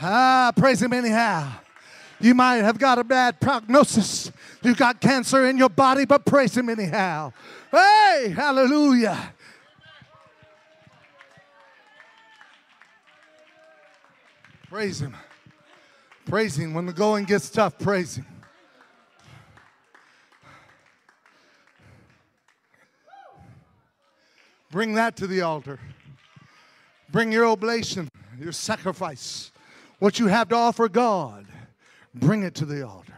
Ah, 0.00 0.52
praise 0.56 0.80
Him 0.80 0.92
anyhow. 0.92 1.50
You 2.20 2.34
might 2.34 2.56
have 2.56 2.78
got 2.78 2.98
a 2.98 3.04
bad 3.04 3.40
prognosis. 3.40 4.32
You 4.62 4.74
got 4.74 5.00
cancer 5.00 5.46
in 5.48 5.56
your 5.56 5.68
body, 5.68 6.04
but 6.04 6.24
praise 6.24 6.56
Him 6.56 6.68
anyhow. 6.68 7.32
Hey, 7.70 8.32
hallelujah. 8.34 9.34
Praise 14.68 15.00
Him. 15.00 15.16
Praise 16.26 16.58
Him. 16.58 16.74
When 16.74 16.84
the 16.84 16.92
going 16.92 17.24
gets 17.24 17.48
tough, 17.48 17.78
praise 17.78 18.16
Him. 18.16 18.26
Bring 24.70 24.94
that 24.94 25.16
to 25.16 25.26
the 25.26 25.40
altar. 25.40 25.80
Bring 27.10 27.32
your 27.32 27.46
oblation, 27.46 28.10
your 28.38 28.52
sacrifice, 28.52 29.50
what 29.98 30.18
you 30.18 30.26
have 30.26 30.50
to 30.50 30.56
offer 30.56 30.90
God. 30.90 31.46
Bring 32.14 32.42
it 32.42 32.54
to 32.56 32.66
the 32.66 32.86
altar. 32.86 33.14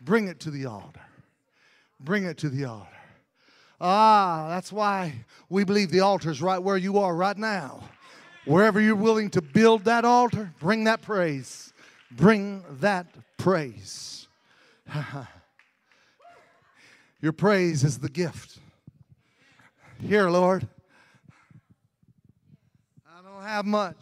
Bring 0.00 0.26
it 0.26 0.40
to 0.40 0.50
the 0.50 0.66
altar. 0.66 1.00
Bring 2.00 2.24
it 2.24 2.38
to 2.38 2.48
the 2.48 2.64
altar. 2.64 2.88
Ah, 3.80 4.46
that's 4.48 4.72
why 4.72 5.24
we 5.48 5.62
believe 5.62 5.92
the 5.92 6.00
altar 6.00 6.30
is 6.30 6.42
right 6.42 6.58
where 6.58 6.76
you 6.76 6.98
are 6.98 7.14
right 7.14 7.36
now. 7.36 7.80
Wherever 8.48 8.80
you're 8.80 8.96
willing 8.96 9.28
to 9.28 9.42
build 9.42 9.84
that 9.84 10.06
altar, 10.06 10.54
bring 10.58 10.84
that 10.84 11.02
praise. 11.02 11.70
Bring 12.10 12.64
that 12.80 13.06
praise. 13.36 14.26
Your 17.20 17.32
praise 17.32 17.84
is 17.84 17.98
the 17.98 18.08
gift. 18.08 18.58
Here, 20.00 20.30
Lord. 20.30 20.66
I 23.06 23.20
don't 23.22 23.42
have 23.42 23.66
much. 23.66 23.98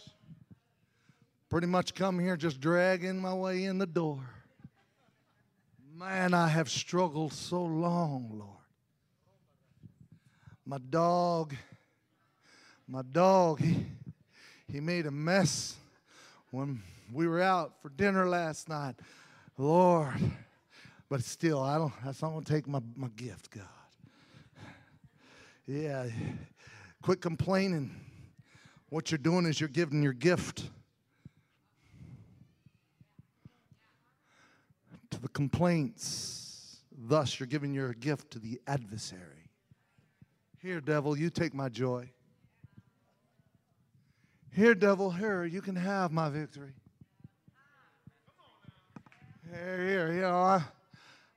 Pretty 1.51 1.67
much 1.67 1.97
come 1.97 2.21
here 2.21 2.37
just 2.37 2.61
dragging 2.61 3.21
my 3.21 3.35
way 3.35 3.65
in 3.65 3.79
the 3.79 3.87
door. 3.87 4.21
Man, 5.93 6.35
I 6.35 6.47
have 6.47 6.71
struggled 6.71 7.33
so 7.33 7.65
long, 7.65 8.31
Lord. 8.33 8.53
My 10.65 10.79
dog, 10.79 11.53
my 12.87 13.03
dog, 13.03 13.61
he, 13.61 13.87
he 14.71 14.81
made 14.81 15.07
a 15.07 15.11
mess 15.11 15.77
when 16.51 16.83
we 17.13 17.27
were 17.27 17.41
out 17.41 17.81
for 17.81 17.89
dinner 17.91 18.29
last 18.29 18.69
night. 18.69 18.97
Lord, 19.59 20.15
but 21.09 21.23
still, 21.23 21.63
I 21.63 21.79
don't, 21.79 21.93
that's 22.05 22.21
not 22.21 22.45
to 22.45 22.53
take 22.53 22.67
my, 22.67 22.81
my 22.95 23.09
gift, 23.17 23.51
God. 23.51 23.65
Yeah, 25.67 26.07
quit 27.03 27.21
complaining. 27.21 27.91
What 28.89 29.11
you're 29.11 29.19
doing 29.19 29.47
is 29.47 29.61
you're 29.61 29.69
giving 29.69 30.03
your 30.03 30.13
gift 30.13 30.71
to 35.11 35.21
the 35.21 35.29
complaints. 35.29 36.79
Thus, 36.97 37.39
you're 37.39 37.47
giving 37.47 37.75
your 37.75 37.95
gift 37.95 38.31
to 38.33 38.39
the 38.39 38.61
adversary. 38.67 39.51
Here, 40.63 40.81
devil, 40.81 41.17
you 41.17 41.31
take 41.31 41.53
my 41.53 41.69
joy. 41.69 42.11
Here, 44.57 44.75
devil, 44.75 45.11
here, 45.11 45.45
you 45.45 45.61
can 45.61 45.77
have 45.77 46.13
my 46.13 46.31
victory. 46.31 46.73
Here, 49.53 49.87
here, 49.87 50.13
you 50.15 50.23
know, 50.23 50.35
I, 50.35 50.65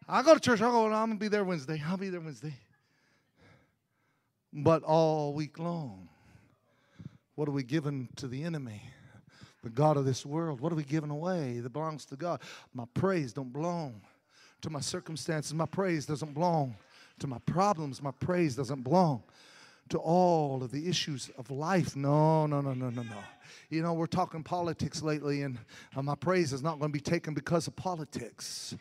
I 0.07 0.23
go 0.23 0.35
to 0.35 0.39
church. 0.39 0.61
I 0.61 0.71
go, 0.71 0.85
I'm 0.85 0.91
going 0.91 1.09
to 1.09 1.15
be 1.17 1.27
there 1.27 1.43
Wednesday. 1.43 1.83
I'll 1.85 1.97
be 1.97 2.07
there 2.07 2.21
Wednesday. 2.21 2.53
But 4.53 4.83
all 4.83 5.33
week 5.33 5.59
long, 5.59 6.07
what 7.35 7.49
are 7.49 7.51
we 7.51 7.61
giving 7.61 8.07
to 8.15 8.29
the 8.29 8.41
enemy? 8.41 8.81
The 9.63 9.69
God 9.69 9.97
of 9.97 10.05
this 10.05 10.25
world. 10.25 10.61
What 10.61 10.71
are 10.71 10.77
we 10.77 10.85
giving 10.85 11.09
away 11.09 11.59
that 11.59 11.73
belongs 11.73 12.05
to 12.05 12.15
God? 12.15 12.39
My 12.73 12.85
praise 12.93 13.33
don't 13.33 13.51
belong 13.51 13.99
to 14.61 14.69
my 14.69 14.79
circumstances. 14.79 15.53
My 15.53 15.65
praise 15.65 16.05
doesn't 16.05 16.33
belong 16.33 16.73
to 17.19 17.27
my 17.27 17.39
problems. 17.39 18.01
My 18.01 18.11
praise 18.11 18.55
doesn't 18.55 18.81
belong 18.81 19.23
to 19.89 19.97
all 19.97 20.63
of 20.63 20.71
the 20.71 20.87
issues 20.87 21.29
of 21.37 21.49
life. 21.51 21.95
No, 21.95 22.45
no, 22.45 22.61
no, 22.61 22.73
no, 22.73 22.89
no, 22.89 23.01
no. 23.03 23.23
You 23.69 23.81
know, 23.81 23.93
we're 23.93 24.07
talking 24.07 24.43
politics 24.43 25.01
lately, 25.01 25.43
and 25.43 25.57
uh, 25.95 26.01
my 26.01 26.15
praise 26.15 26.53
is 26.53 26.61
not 26.61 26.79
going 26.79 26.91
to 26.91 26.93
be 26.93 27.01
taken 27.01 27.33
because 27.33 27.67
of 27.67 27.75
politics. 27.75 28.75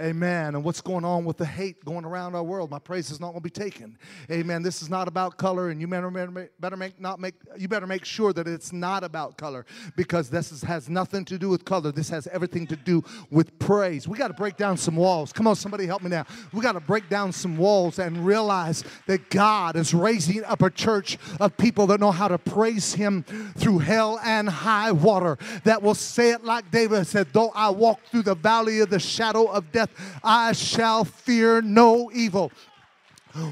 Amen. 0.00 0.54
And 0.54 0.64
what's 0.64 0.80
going 0.80 1.04
on 1.04 1.26
with 1.26 1.36
the 1.36 1.44
hate 1.44 1.84
going 1.84 2.06
around 2.06 2.34
our 2.34 2.42
world, 2.42 2.70
my 2.70 2.78
praise 2.78 3.10
is 3.10 3.20
not 3.20 3.32
going 3.32 3.42
to 3.42 3.42
be 3.42 3.50
taken. 3.50 3.98
Amen. 4.30 4.62
This 4.62 4.80
is 4.80 4.88
not 4.88 5.08
about 5.08 5.36
color, 5.36 5.68
and 5.68 5.78
you 5.78 5.86
better, 5.86 6.10
better 6.58 6.76
make 6.76 6.98
not 6.98 7.20
make 7.20 7.34
you 7.58 7.68
better 7.68 7.86
make 7.86 8.06
sure 8.06 8.32
that 8.32 8.48
it's 8.48 8.72
not 8.72 9.04
about 9.04 9.36
color 9.36 9.66
because 9.96 10.30
this 10.30 10.52
is, 10.52 10.62
has 10.62 10.88
nothing 10.88 11.26
to 11.26 11.38
do 11.38 11.50
with 11.50 11.66
color. 11.66 11.92
This 11.92 12.08
has 12.08 12.26
everything 12.28 12.66
to 12.68 12.76
do 12.76 13.04
with 13.30 13.58
praise. 13.58 14.08
We 14.08 14.16
got 14.16 14.28
to 14.28 14.34
break 14.34 14.56
down 14.56 14.78
some 14.78 14.96
walls. 14.96 15.34
Come 15.34 15.46
on, 15.46 15.54
somebody 15.54 15.84
help 15.84 16.02
me 16.02 16.08
now. 16.08 16.24
We 16.54 16.62
got 16.62 16.72
to 16.72 16.80
break 16.80 17.10
down 17.10 17.32
some 17.32 17.58
walls 17.58 17.98
and 17.98 18.24
realize 18.24 18.84
that 19.06 19.28
God 19.28 19.76
is 19.76 19.92
raising 19.92 20.44
up 20.44 20.62
a 20.62 20.70
church 20.70 21.18
of 21.40 21.58
people 21.58 21.86
that 21.88 22.00
know 22.00 22.10
how 22.10 22.28
to 22.28 22.38
praise 22.38 22.94
Him 22.94 23.22
through 23.58 23.80
hell 23.80 24.09
and 24.18 24.48
high 24.48 24.92
water, 24.92 25.38
that 25.64 25.82
will 25.82 25.94
say 25.94 26.30
it 26.30 26.44
like 26.44 26.70
David 26.70 27.06
said, 27.06 27.28
Though 27.32 27.50
I 27.54 27.70
walk 27.70 28.00
through 28.10 28.22
the 28.22 28.34
valley 28.34 28.80
of 28.80 28.90
the 28.90 28.98
shadow 28.98 29.46
of 29.46 29.70
death, 29.72 29.90
I 30.22 30.52
shall 30.52 31.04
fear 31.04 31.62
no 31.62 32.10
evil. 32.12 32.52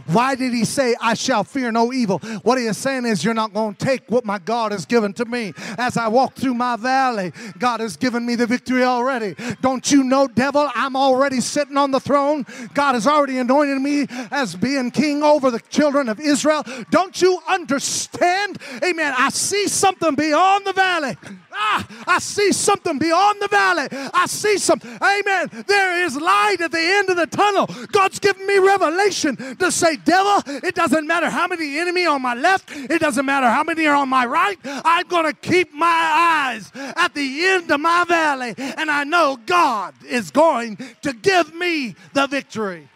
Why 0.07 0.35
did 0.35 0.53
he 0.53 0.65
say, 0.65 0.95
I 1.01 1.15
shall 1.15 1.45
fear 1.45 1.71
no 1.71 1.93
evil? 1.93 2.19
What 2.43 2.59
he 2.59 2.65
is 2.65 2.77
saying 2.77 3.07
is, 3.07 3.25
You're 3.25 3.35
not 3.35 3.53
going 3.53 3.75
to 3.75 3.85
take 3.85 4.11
what 4.11 4.25
my 4.25 4.39
God 4.39 4.73
has 4.73 4.87
given 4.87 5.13
to 5.15 5.25
me. 5.25 5.53
As 5.77 5.97
I 5.97 6.09
walk 6.09 6.35
through 6.35 6.55
my 6.55 6.77
valley, 6.77 7.33
God 7.59 7.81
has 7.81 7.97
given 7.97 8.25
me 8.27 8.35
the 8.35 8.47
victory 8.47 8.85
already. 8.85 9.35
Don't 9.61 9.91
you 9.91 10.05
know, 10.05 10.27
devil, 10.27 10.71
I'm 10.75 10.97
already 10.97 11.41
sitting 11.41 11.77
on 11.77 11.91
the 11.91 12.01
throne. 12.01 12.47
God 12.75 12.95
has 12.95 13.07
already 13.07 13.39
anointed 13.39 13.81
me 13.81 14.07
as 14.31 14.57
being 14.57 14.91
king 14.91 15.23
over 15.23 15.51
the 15.51 15.61
children 15.61 16.09
of 16.09 16.21
Israel. 16.21 16.65
Don't 16.91 17.21
you 17.21 17.39
understand? 17.49 18.59
Amen. 18.83 19.15
I 19.17 19.31
see 19.31 19.69
something 19.69 20.15
beyond 20.15 20.67
the 20.67 20.73
valley. 20.73 21.17
Ah, 21.61 21.87
I 22.07 22.19
see 22.21 22.53
something 22.53 22.99
beyond 22.99 23.43
the 23.43 23.49
valley. 23.49 23.89
I 23.91 24.27
see 24.27 24.59
something. 24.59 24.91
Amen. 25.03 25.65
There 25.67 26.05
is 26.05 26.17
light 26.17 26.61
at 26.61 26.71
the 26.71 26.81
end 26.81 27.11
of 27.11 27.17
the 27.17 27.27
tunnel. 27.27 27.69
God's 27.91 28.21
given 28.21 28.47
me 28.47 28.59
revelation 28.59 29.37
to 29.57 29.73
say, 29.73 29.97
devil, 29.97 30.43
it 30.47 30.77
doesn't 30.77 31.07
matter 31.07 31.29
how 31.29 31.49
many 31.49 31.79
enemy 31.79 32.07
on 32.07 32.23
my 32.23 32.35
left, 32.35 32.71
it 32.71 33.01
doesn't 33.01 33.27
matter 33.27 33.49
how 33.49 33.65
many 33.65 33.87
are 33.87 33.97
on 33.97 34.09
my 34.09 34.25
right. 34.25 34.59
I'm 34.65 35.09
going 35.09 35.27
to 35.27 35.33
keep 35.33 35.73
my 35.73 35.87
eyes 35.87 36.71
at 36.75 37.15
the 37.15 37.45
end 37.47 37.71
of 37.71 37.81
my 37.81 38.05
valley, 38.05 38.55
and 38.57 38.91
I 38.91 39.05
know 39.05 39.39
God 39.45 39.95
is 40.07 40.31
going 40.31 40.79
to 41.03 41.13
give 41.13 41.55
me 41.55 41.97
the 42.13 42.27
victory. 42.29 42.89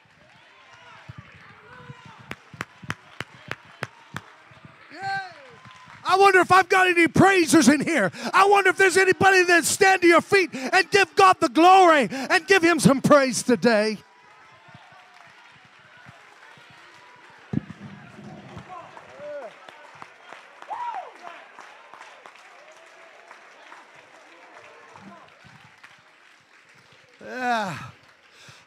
I 6.05 6.17
wonder 6.17 6.41
if 6.41 6.51
I've 6.51 6.69
got 6.69 6.89
any 6.89 7.07
praisers 7.07 7.69
in 7.69 7.81
here. 7.81 8.11
I 8.33 8.47
wonder 8.47 8.71
if 8.71 8.77
there's 8.77 8.97
anybody 8.97 9.45
that 9.45 9.65
stand 9.65 10.03
to 10.03 10.09
your 10.09 10.21
feet 10.21 10.51
and 10.55 10.91
give 10.91 11.15
God 11.15 11.37
the 11.41 11.49
glory 11.49 12.09
and 12.11 12.47
give 12.47 12.63
Him 12.63 12.81
some 12.81 13.01
praise 13.01 13.43
today. 13.43 13.99
Yeah. 27.25 27.79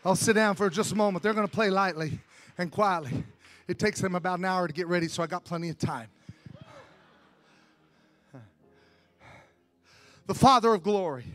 I'll 0.03 0.15
sit 0.15 0.33
down 0.33 0.55
for 0.55 0.69
just 0.69 0.91
a 0.91 0.95
moment. 0.95 1.23
They're 1.23 1.33
going 1.33 1.47
to 1.47 1.53
play 1.53 1.69
lightly 1.69 2.19
and 2.57 2.71
quietly. 2.71 3.23
It 3.67 3.79
takes 3.79 3.99
them 3.99 4.15
about 4.15 4.39
an 4.39 4.45
hour 4.45 4.67
to 4.67 4.73
get 4.73 4.87
ready, 4.87 5.07
so 5.07 5.23
I 5.23 5.27
got 5.27 5.43
plenty 5.43 5.69
of 5.69 5.79
time. 5.79 6.07
The 10.27 10.33
Father 10.33 10.73
of 10.73 10.81
glory 10.81 11.25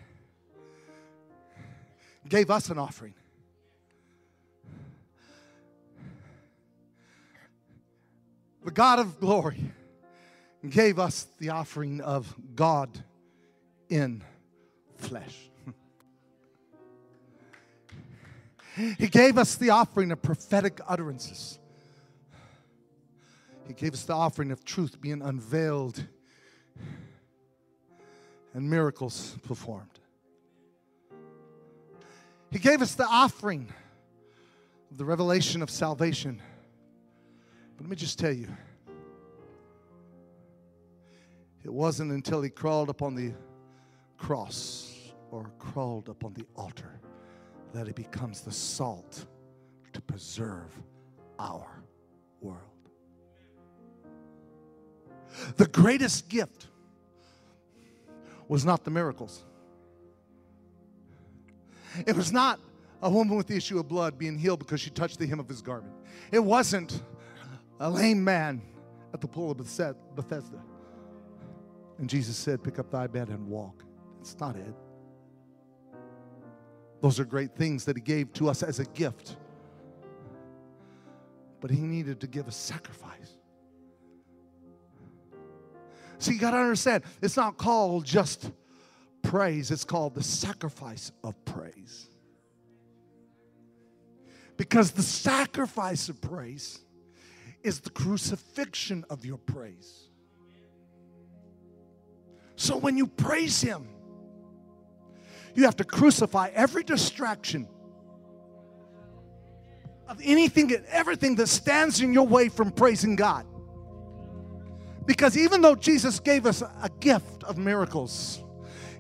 gave 2.29 2.51
us 2.51 2.71
an 2.71 2.79
offering. 2.79 3.15
The 8.65 8.71
God 8.73 8.99
of 8.99 9.21
glory 9.21 9.73
gave 10.69 10.99
us 10.99 11.27
the 11.39 11.51
offering 11.51 12.01
of 12.01 12.35
God 12.55 13.03
in 13.89 14.23
flesh. 14.97 15.37
He 18.99 19.09
gave 19.09 19.39
us 19.39 19.57
the 19.57 19.71
offering 19.71 20.11
of 20.13 20.23
prophetic 20.23 20.81
utterances. 20.87 21.59
He 23.67 23.73
gave 23.73 23.95
us 23.95 24.05
the 24.05 24.15
offering 24.15 24.51
of 24.51 24.65
truth 24.65 25.01
being 25.01 25.23
unveiled 25.23 26.05
and 28.55 28.69
miracles 28.69 29.37
performed. 29.47 30.01
He 32.51 32.59
gave 32.59 32.83
us 32.83 32.95
the 32.95 33.07
offering 33.07 33.73
of 34.91 34.99
the 34.99 35.05
revelation 35.05 35.63
of 35.63 35.71
salvation. 35.71 36.43
But 37.77 37.85
let 37.85 37.91
me 37.91 37.97
just 37.97 38.19
tell 38.19 38.33
you, 38.33 38.49
it 41.63 41.73
wasn't 41.73 42.11
until 42.11 42.43
he 42.43 42.51
crawled 42.51 42.89
upon 42.89 43.15
the 43.15 43.33
cross 44.17 45.13
or 45.31 45.51
crawled 45.59 46.09
upon 46.09 46.35
the 46.35 46.45
altar 46.57 47.01
that 47.73 47.87
he 47.87 47.93
becomes 47.93 48.41
the 48.41 48.51
salt 48.51 49.27
to 49.93 50.01
preserve 50.01 50.73
our 51.39 51.85
world. 52.41 52.59
The 55.57 55.67
greatest 55.67 56.29
gift 56.29 56.67
was 58.51 58.65
not 58.65 58.83
the 58.83 58.91
miracles. 58.91 59.45
It 62.05 62.17
was 62.17 62.33
not 62.33 62.59
a 63.01 63.09
woman 63.09 63.37
with 63.37 63.47
the 63.47 63.57
issue 63.57 63.79
of 63.79 63.87
blood 63.87 64.19
being 64.19 64.37
healed 64.37 64.59
because 64.59 64.81
she 64.81 64.91
touched 64.91 65.21
the 65.21 65.27
hem 65.27 65.39
of 65.39 65.49
his 65.49 65.63
garment. 65.63 65.95
It 66.33 66.41
wasn't 66.41 67.01
a 67.79 67.89
lame 67.89 68.25
man 68.25 68.61
at 69.15 69.21
the 69.21 69.29
pool 69.29 69.53
of 69.53 69.59
Bethesda. 69.59 70.59
And 71.99 72.11
Jesus 72.11 72.37
said, 72.37 72.65
Pick 72.65 72.81
up 72.81 72.91
thy 72.91 73.07
bed 73.07 73.29
and 73.29 73.47
walk. 73.47 73.85
It's 74.21 74.37
not 74.41 74.57
it. 74.57 74.75
Those 77.03 77.21
are 77.21 77.25
great 77.25 77.55
things 77.55 77.85
that 77.85 77.97
he 77.97 78.03
gave 78.03 78.33
to 78.33 78.49
us 78.49 78.65
as 78.65 78.81
a 78.81 78.85
gift. 78.85 79.37
But 81.61 81.71
he 81.71 81.83
needed 81.83 82.21
to 82.21 82.27
give 82.27 82.49
a 82.49 82.53
sacrifice. 82.53 83.40
See, 86.21 86.35
you 86.35 86.39
got 86.39 86.51
to 86.51 86.59
understand, 86.59 87.03
it's 87.23 87.37
not 87.37 87.57
called 87.57 88.05
just 88.05 88.51
praise, 89.23 89.71
it's 89.71 89.85
called 89.85 90.15
the 90.15 90.23
sacrifice 90.23 91.11
of 91.25 91.35
praise. 91.47 92.09
Because 94.59 94.91
the 94.91 95.03
sacrifice 95.03 96.11
of 96.11 96.21
praise 96.21 96.79
is 97.63 97.81
the 97.81 97.89
crucifixion 97.89 99.07
of 99.09 99.25
your 99.25 99.39
praise. 99.39 100.09
So 102.57 102.77
when 102.77 102.99
you 102.99 103.07
praise 103.07 103.63
Him, 103.63 103.89
you 105.55 105.65
have 105.65 105.77
to 105.77 105.85
crucify 105.85 106.51
every 106.55 106.85
distraction 106.85 107.67
of 110.07 110.21
anything 110.23 110.71
and 110.75 110.85
everything 110.87 111.37
that 111.37 111.47
stands 111.47 112.03
in 112.03 112.13
your 112.13 112.27
way 112.27 112.51
from 112.51 112.71
praising 112.71 113.17
God. 113.17 113.47
Because 115.11 115.37
even 115.37 115.61
though 115.61 115.75
Jesus 115.75 116.21
gave 116.21 116.47
us 116.47 116.63
a 116.63 116.89
gift 117.01 117.43
of 117.43 117.59
miracles, 117.59 118.45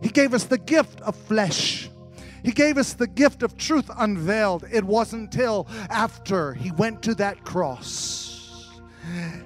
He 0.03 0.09
gave 0.09 0.35
us 0.35 0.43
the 0.43 0.59
gift 0.59 1.01
of 1.03 1.15
flesh. 1.15 1.89
He 2.43 2.51
gave 2.51 2.79
us 2.79 2.95
the 2.95 3.07
gift 3.07 3.45
of 3.45 3.57
truth 3.57 3.89
unveiled. 3.97 4.65
It 4.73 4.83
wasn't 4.83 5.33
until 5.33 5.69
after 5.89 6.53
He 6.53 6.73
went 6.73 7.01
to 7.05 7.15
that 7.15 7.45
cross 7.45 8.81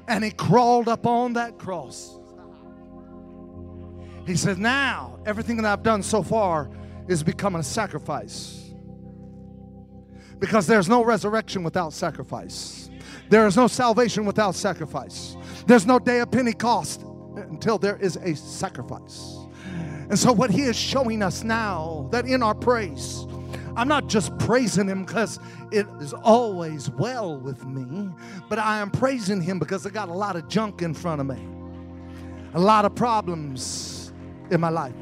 and 0.09 0.24
He 0.24 0.31
crawled 0.31 0.88
up 0.88 1.07
on 1.07 1.35
that 1.35 1.59
cross. 1.59 2.16
He 4.27 4.35
said, 4.35 4.57
Now, 4.57 5.18
everything 5.27 5.59
that 5.59 5.66
I've 5.66 5.83
done 5.83 6.03
so 6.03 6.22
far 6.22 6.70
is 7.09 7.22
becoming 7.22 7.61
a 7.61 7.62
sacrifice. 7.62 8.72
Because 10.38 10.66
there's 10.66 10.88
no 10.88 11.05
resurrection 11.05 11.62
without 11.62 11.92
sacrifice, 11.92 12.88
there 13.29 13.46
is 13.46 13.55
no 13.55 13.66
salvation 13.66 14.24
without 14.24 14.55
sacrifice. 14.55 15.37
There's 15.66 15.87
no 15.87 15.98
day 15.98 16.20
of 16.20 16.31
Pentecost 16.31 17.03
until 17.37 17.79
there 17.79 17.96
is 17.96 18.16
a 18.16 18.37
sacrifice. 18.37 19.38
And 20.11 20.18
so, 20.18 20.33
what 20.33 20.50
he 20.50 20.62
is 20.62 20.77
showing 20.77 21.22
us 21.22 21.42
now 21.42 22.09
that 22.12 22.27
in 22.27 22.42
our 22.42 22.55
praise, 22.55 23.27
I'm 23.77 23.88
not 23.88 24.07
just 24.07 24.37
praising 24.38 24.88
him 24.88 25.05
because 25.05 25.40
it 25.72 25.87
is 26.00 26.12
always 26.12 26.90
well 26.90 27.38
with 27.38 27.64
me, 27.64 28.11
but 28.48 28.59
I 28.59 28.79
am 28.79 28.90
praising 28.90 29.40
him 29.40 29.59
because 29.59 29.87
I 29.87 29.90
got 29.90 30.09
a 30.09 30.12
lot 30.12 30.37
of 30.37 30.46
junk 30.48 30.83
in 30.83 30.94
front 30.94 31.20
of 31.20 31.27
me, 31.27 31.42
a 32.53 32.61
lot 32.61 32.85
of 32.85 32.94
problems 32.94 34.12
in 34.50 34.61
my 34.61 34.68
life. 34.68 34.94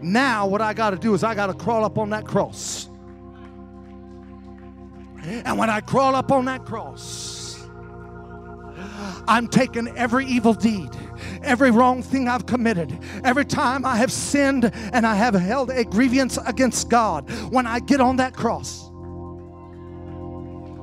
Now, 0.00 0.46
what 0.46 0.60
I 0.60 0.74
got 0.74 0.90
to 0.90 0.96
do 0.96 1.14
is 1.14 1.22
I 1.22 1.34
got 1.34 1.46
to 1.46 1.54
crawl 1.54 1.84
up 1.84 1.98
on 1.98 2.10
that 2.10 2.24
cross. 2.26 2.88
And 5.24 5.56
when 5.56 5.70
I 5.70 5.80
crawl 5.80 6.16
up 6.16 6.32
on 6.32 6.46
that 6.46 6.64
cross, 6.64 7.31
I'm 9.26 9.48
taking 9.48 9.88
every 9.96 10.26
evil 10.26 10.54
deed, 10.54 10.90
every 11.42 11.70
wrong 11.70 12.02
thing 12.02 12.28
I've 12.28 12.46
committed, 12.46 12.98
every 13.24 13.44
time 13.44 13.84
I 13.84 13.96
have 13.96 14.12
sinned 14.12 14.70
and 14.92 15.06
I 15.06 15.14
have 15.14 15.34
held 15.34 15.70
a 15.70 15.84
grievance 15.84 16.38
against 16.46 16.88
God. 16.88 17.30
When 17.50 17.66
I 17.66 17.80
get 17.80 18.00
on 18.00 18.16
that 18.16 18.34
cross, 18.34 18.91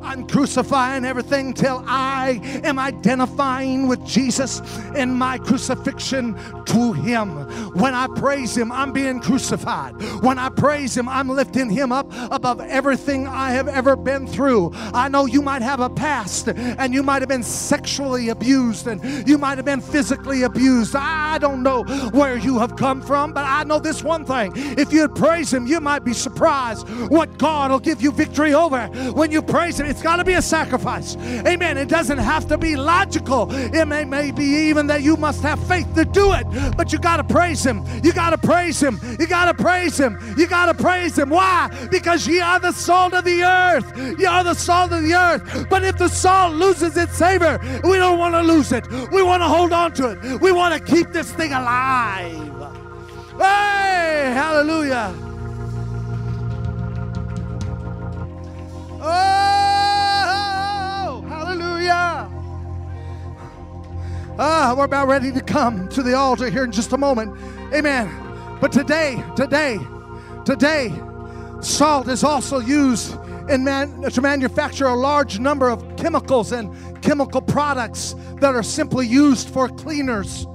I'm 0.04 0.28
crucifying 0.28 1.06
everything 1.06 1.54
till 1.54 1.84
I 1.88 2.39
am 2.64 2.80
identifying 2.80 3.88
with 3.88 4.06
Jesus 4.06 4.62
in 4.95 5.14
my 5.14 5.38
crucifixion 5.38 6.36
to 6.66 6.93
Him. 6.93 7.30
When 7.74 7.93
I 7.93 8.08
praise 8.08 8.58
Him, 8.58 8.72
I'm 8.72 8.91
being 8.91 9.20
crucified. 9.20 9.93
When 10.22 10.39
I 10.39 10.50
praise 10.50 10.95
Him, 10.95 11.10
I'm 11.10 11.30
lifting 11.30 11.70
Him 11.70 11.91
up 11.91 12.12
above 12.32 12.62
everything 12.62 13.28
I 13.28 13.52
have 13.52 13.68
ever 13.68 13.95
been 13.95 14.28
through. 14.28 14.72
I 14.93 15.10
know 15.10 15.26
you 15.26 15.41
might 15.41 15.62
have 15.62 15.80
a 15.80 15.89
past 15.89 16.47
and 16.50 16.93
you 16.93 17.04
might 17.04 17.22
have 17.22 17.30
been 17.30 17.43
sexually 17.43 18.30
abused 18.30 18.88
and 18.88 19.28
you 19.28 19.38
might 19.38 19.58
have 19.58 19.66
been 19.66 19.82
physically 19.82 20.43
abused. 20.43 20.95
I 20.95 21.38
don't 21.39 21.64
know 21.64 21.84
where 22.12 22.38
you 22.38 22.60
have 22.60 22.76
come 22.76 23.02
from, 23.02 23.34
but 23.34 23.45
I 23.45 23.64
know 23.64 23.80
this 23.80 24.04
one 24.04 24.26
thing. 24.26 24.54
If 24.56 24.93
you'd 24.93 25.16
praise 25.16 25.54
Him, 25.54 25.68
you 25.68 25.80
might 25.80 26.04
be 26.04 26.14
surprised 26.14 26.88
what 27.10 27.38
God 27.38 27.72
will 27.72 27.80
give 27.80 28.02
you 28.02 28.12
victory 28.12 28.54
over. 28.54 28.88
When 29.14 29.32
you 29.32 29.41
praise 29.41 29.80
Him, 29.80 29.89
it's 29.90 30.02
got 30.02 30.18
to 30.18 30.24
be 30.24 30.34
a 30.34 30.42
sacrifice. 30.42 31.16
Amen. 31.18 31.78
It 31.78 31.90
doesn't 31.90 32.20
have 32.20 32.48
to 32.48 32.58
be 32.58 32.76
logical. 32.76 33.48
It 33.52 33.86
may, 33.86 34.06
may 34.06 34.32
be 34.32 34.44
even 34.70 34.88
that 34.88 35.02
you 35.02 35.18
must 35.18 35.42
have 35.42 35.60
faith 35.68 35.88
to 35.96 36.06
do 36.06 36.34
it, 36.34 36.46
but 36.78 36.94
you 36.94 37.00
got 37.00 37.18
to 37.18 37.24
praise 37.24 37.66
Him. 37.66 37.84
You 38.04 38.14
got 38.14 38.30
to 38.30 38.38
praise 38.38 38.82
Him. 38.82 39.00
You 39.20 39.28
got 39.28 39.46
to 39.46 39.54
praise 39.54 40.00
Him. 40.00 40.20
You 40.38 40.48
got 40.48 40.68
to 40.68 40.74
praise 40.74 41.18
Him. 41.18 41.30
Why? 41.30 41.70
Because 41.90 42.28
ye 42.28 42.40
are 42.40 42.60
the 42.60 42.72
salt 42.72 43.14
of 43.14 43.26
the 43.26 43.44
earth. 43.44 44.20
You 44.20 44.28
are 44.28 44.44
the 44.44 44.54
salt 44.54 44.92
of 44.92 45.02
the 45.02 45.14
earth. 45.14 45.68
But 45.70 45.84
if 45.84 45.98
the 45.98 46.08
salt 46.08 46.56
loses 46.56 46.96
its 46.96 47.18
savor, 47.18 47.60
we 47.84 47.98
don't 47.98 48.20
want 48.20 48.36
to 48.36 48.42
lose 48.42 48.72
it. 48.72 48.90
We 49.12 49.24
want 49.24 49.42
to 49.42 49.48
hold 49.48 49.74
on 49.74 49.94
to 49.94 50.12
it. 50.12 50.42
We 50.42 50.52
want 50.52 50.74
to 50.74 50.94
keep 50.94 51.12
this 51.12 51.32
thing 51.32 51.54
alive. 51.54 52.50
Hey, 53.38 54.32
hallelujah. 54.34 55.16
Oh, 59.02 59.39
hallelujah. 61.90 62.36
Ah, 64.38 64.74
we're 64.78 64.86
about 64.86 65.08
ready 65.08 65.32
to 65.32 65.42
come 65.42 65.90
to 65.90 66.02
the 66.02 66.14
altar 66.14 66.50
here 66.50 66.64
in 66.64 66.72
just 66.72 66.94
a 66.94 66.98
moment. 66.98 67.38
Amen. 67.74 68.10
But 68.62 68.72
today, 68.72 69.22
today, 69.36 69.80
today, 70.46 70.94
salt 71.62 72.08
is 72.08 72.24
also 72.24 72.60
used 72.60 73.18
in 73.50 73.64
man, 73.64 74.04
to 74.04 74.22
manufacture 74.22 74.86
a 74.86 74.96
large 74.96 75.40
number 75.40 75.70
of 75.70 75.98
chemicals 75.98 76.52
and 76.52 76.72
chemical 77.02 77.42
products 77.42 78.16
that 78.40 78.56
are 78.56 78.64
simply 78.64 79.08
used 79.08 79.50
for 79.50 79.68
cleaners. 79.68 80.46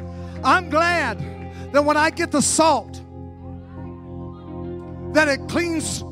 I'm 0.44 0.70
glad 0.70 1.18
that 1.72 1.84
when 1.84 1.96
I 1.96 2.10
get 2.10 2.30
the 2.30 2.40
salt, 2.40 3.00
that 5.14 5.28
it 5.28 5.48
cleans 5.48 6.02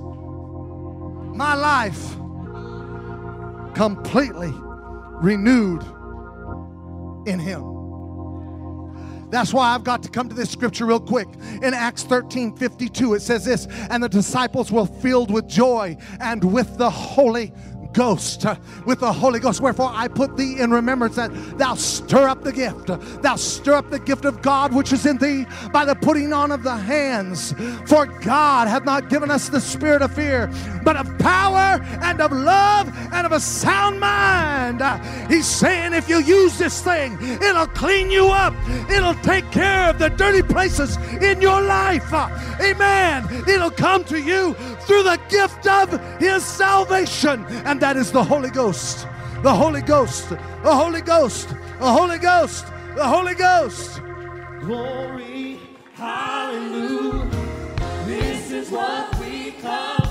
my 1.35 1.55
life 1.55 2.16
completely 3.75 4.53
renewed 5.23 5.83
in 7.27 7.39
Him. 7.39 7.73
That's 9.31 9.55
why 9.55 9.75
I've 9.75 9.83
got 9.83 10.03
to 10.03 10.11
come 10.11 10.29
to 10.29 10.35
this 10.35 10.51
scripture 10.51 10.85
real 10.85 11.01
quick. 11.01 11.27
In 11.62 11.73
Acts 11.73 12.03
13 12.03 12.55
52, 12.55 13.14
it 13.14 13.23
says 13.23 13.47
this, 13.47 13.66
and 13.89 14.03
the 14.03 14.09
disciples 14.09 14.70
were 14.70 14.85
filled 14.85 15.31
with 15.31 15.49
joy 15.49 15.97
and 16.20 16.45
with 16.45 16.77
the 16.77 16.91
Holy 16.91 17.51
Ghost, 17.93 18.47
uh, 18.47 18.57
with 18.86 19.01
the 19.01 19.12
Holy 19.12 19.40
Ghost. 19.40 19.61
Wherefore 19.61 19.90
I 19.93 20.09
put 20.09 20.36
thee 20.36 20.59
in 20.59 20.70
remembrance 20.70 21.16
that 21.16 21.30
thou 21.59 21.74
stir 21.74 22.28
up 22.28 22.43
the 22.43 22.53
gift, 22.53 22.86
thou 23.22 23.36
stir 23.36 23.74
up 23.74 23.90
the 23.90 23.99
gift 23.99 24.24
of 24.24 24.43
God 24.43 24.72
which 24.72 24.93
is 24.93 25.07
in 25.07 25.18
thee 25.18 25.47
by 25.72 25.84
the 25.84 25.95
putting 25.95 26.32
on 26.32 26.51
of 26.53 26.62
the 26.62 26.76
hands. 26.76 27.55
For 27.86 28.07
God 28.07 28.68
hath 28.68 28.84
not 28.84 29.09
given 29.09 29.30
us 29.30 29.49
the 29.49 29.61
spirit 29.61 30.03
of 30.03 30.14
fear, 30.14 30.51
but 30.84 30.97
of 30.97 31.18
power 31.18 31.82
and 32.03 32.20
of 32.20 32.32
love 32.32 32.88
and 33.12 33.26
of 33.26 33.32
a 33.32 33.40
sound 33.40 34.01
mind. 34.01 34.82
He's 35.28 35.47
saying 35.47 35.93
if 35.93 36.09
you 36.09 36.20
use 36.20 36.59
this 36.59 36.80
thing, 36.80 37.18
it'll 37.20 37.66
clean 37.66 38.11
you 38.11 38.28
up, 38.28 38.55
it'll 38.90 39.14
take 39.16 39.51
care 39.51 39.90
of 39.90 39.99
the 39.99 40.09
dirty 40.09 40.43
places 40.43 40.97
in 41.20 41.40
your 41.40 41.61
life. 41.61 42.12
Amen. 42.61 43.26
It'll 43.49 43.70
come 43.70 44.05
to 44.05 44.18
you 44.18 44.55
through 44.86 45.03
the 45.03 45.20
gift 45.28 45.66
of 45.66 46.01
His 46.18 46.45
salvation, 46.45 47.45
and 47.64 47.80
that 47.83 47.97
is 47.97 48.12
the 48.12 48.22
Holy 48.22 48.51
Ghost. 48.51 49.09
The 49.43 49.53
Holy 49.53 49.83
Ghost. 49.83 50.28
The 50.28 50.72
Holy 50.72 51.01
Ghost. 51.01 51.49
The 51.49 51.93
Holy 51.99 52.18
Ghost. 52.18 52.66
The 52.95 53.05
Holy 53.05 53.35
Ghost. 53.35 54.01
Glory. 54.61 55.59
Hallelujah. 55.95 57.28
This 58.07 58.53
is 58.53 58.70
what 58.70 59.18
we 59.18 59.51
come. 59.61 60.01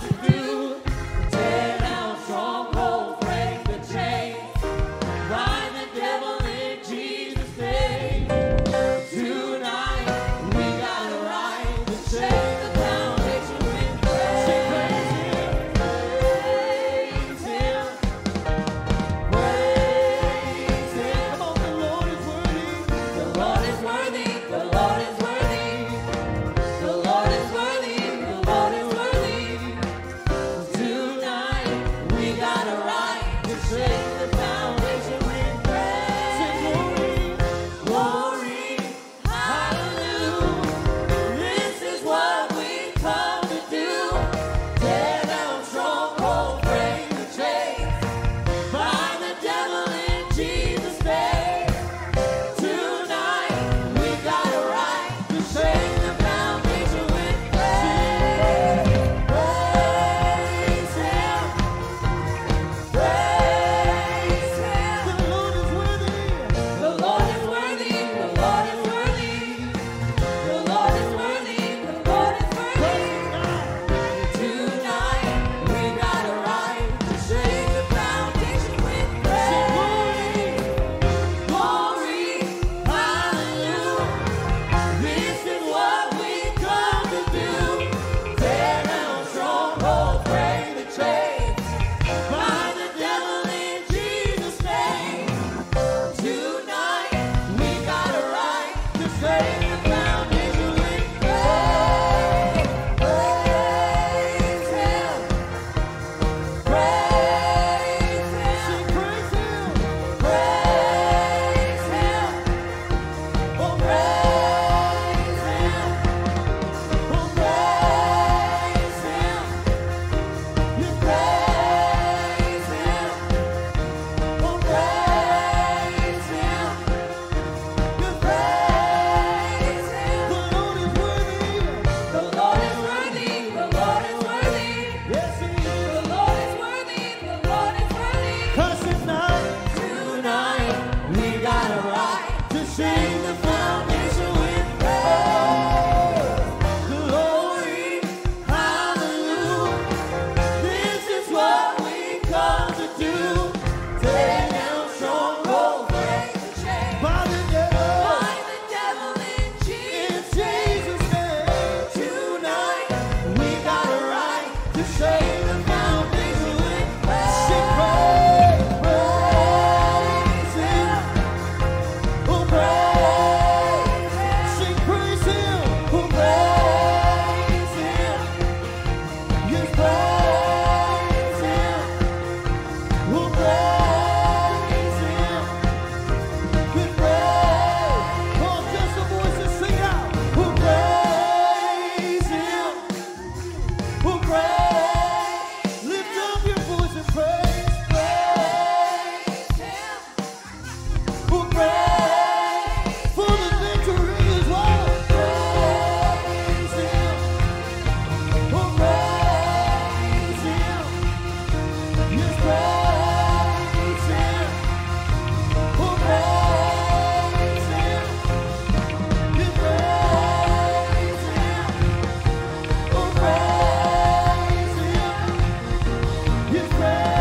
friend. 226.81 227.20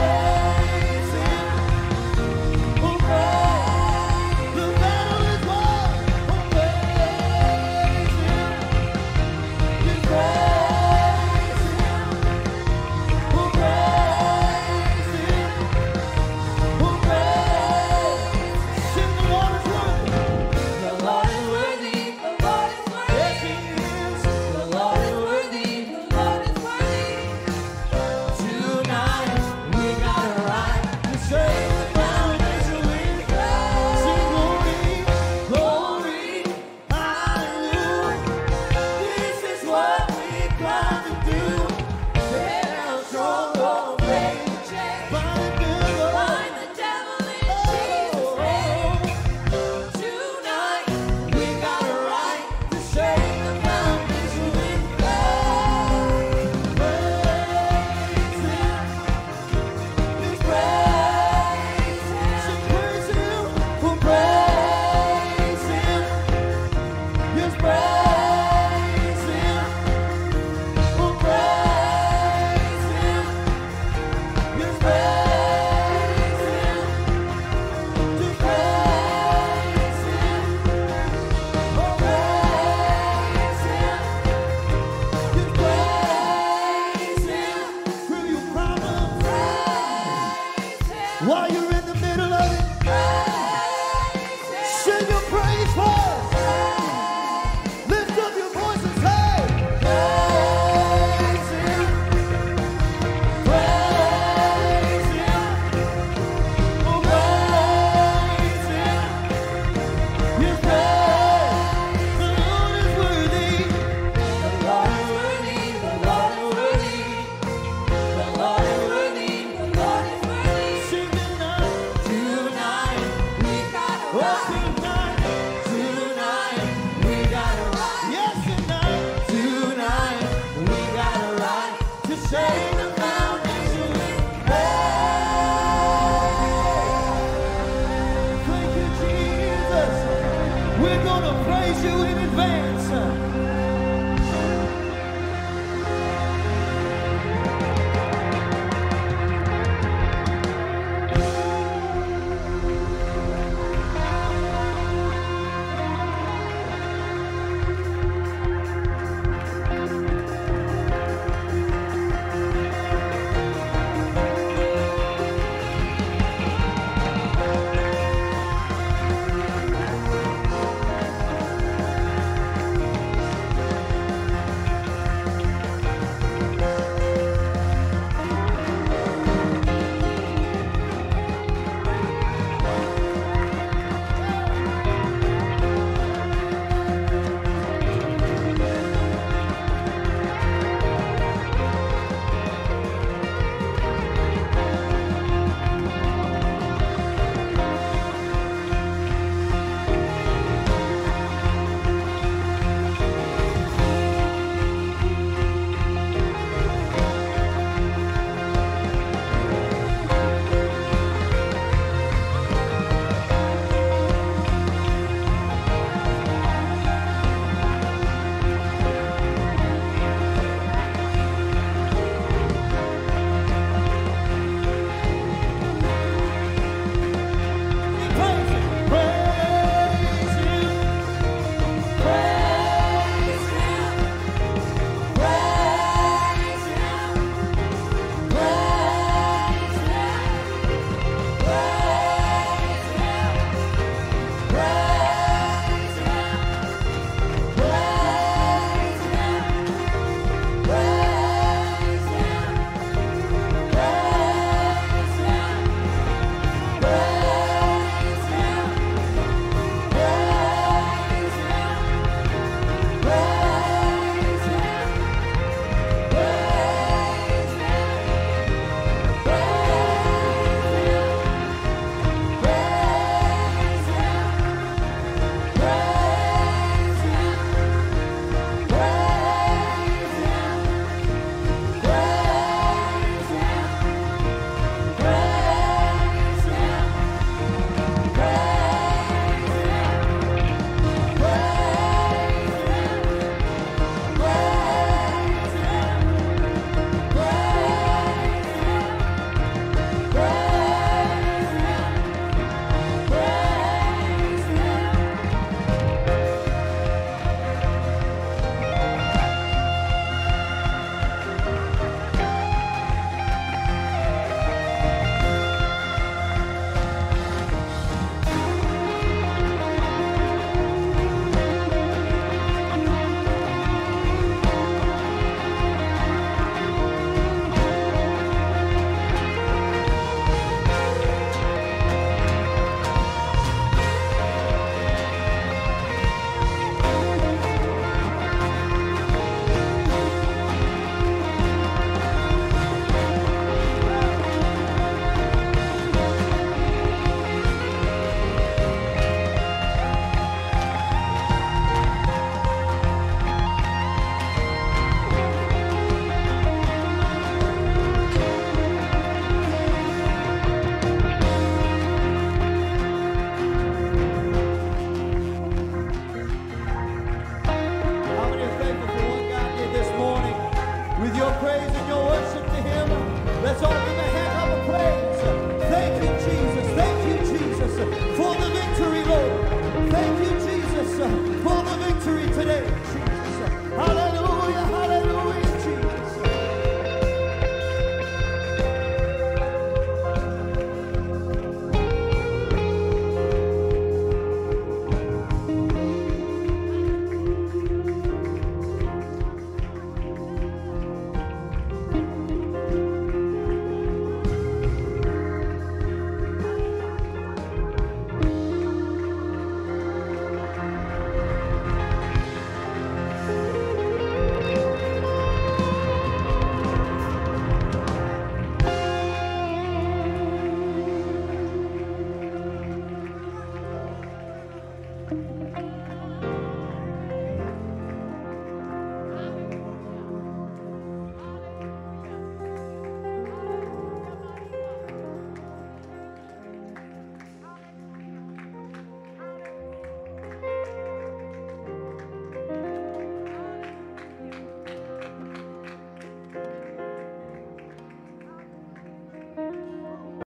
Why 91.20 91.48
you 91.48 91.59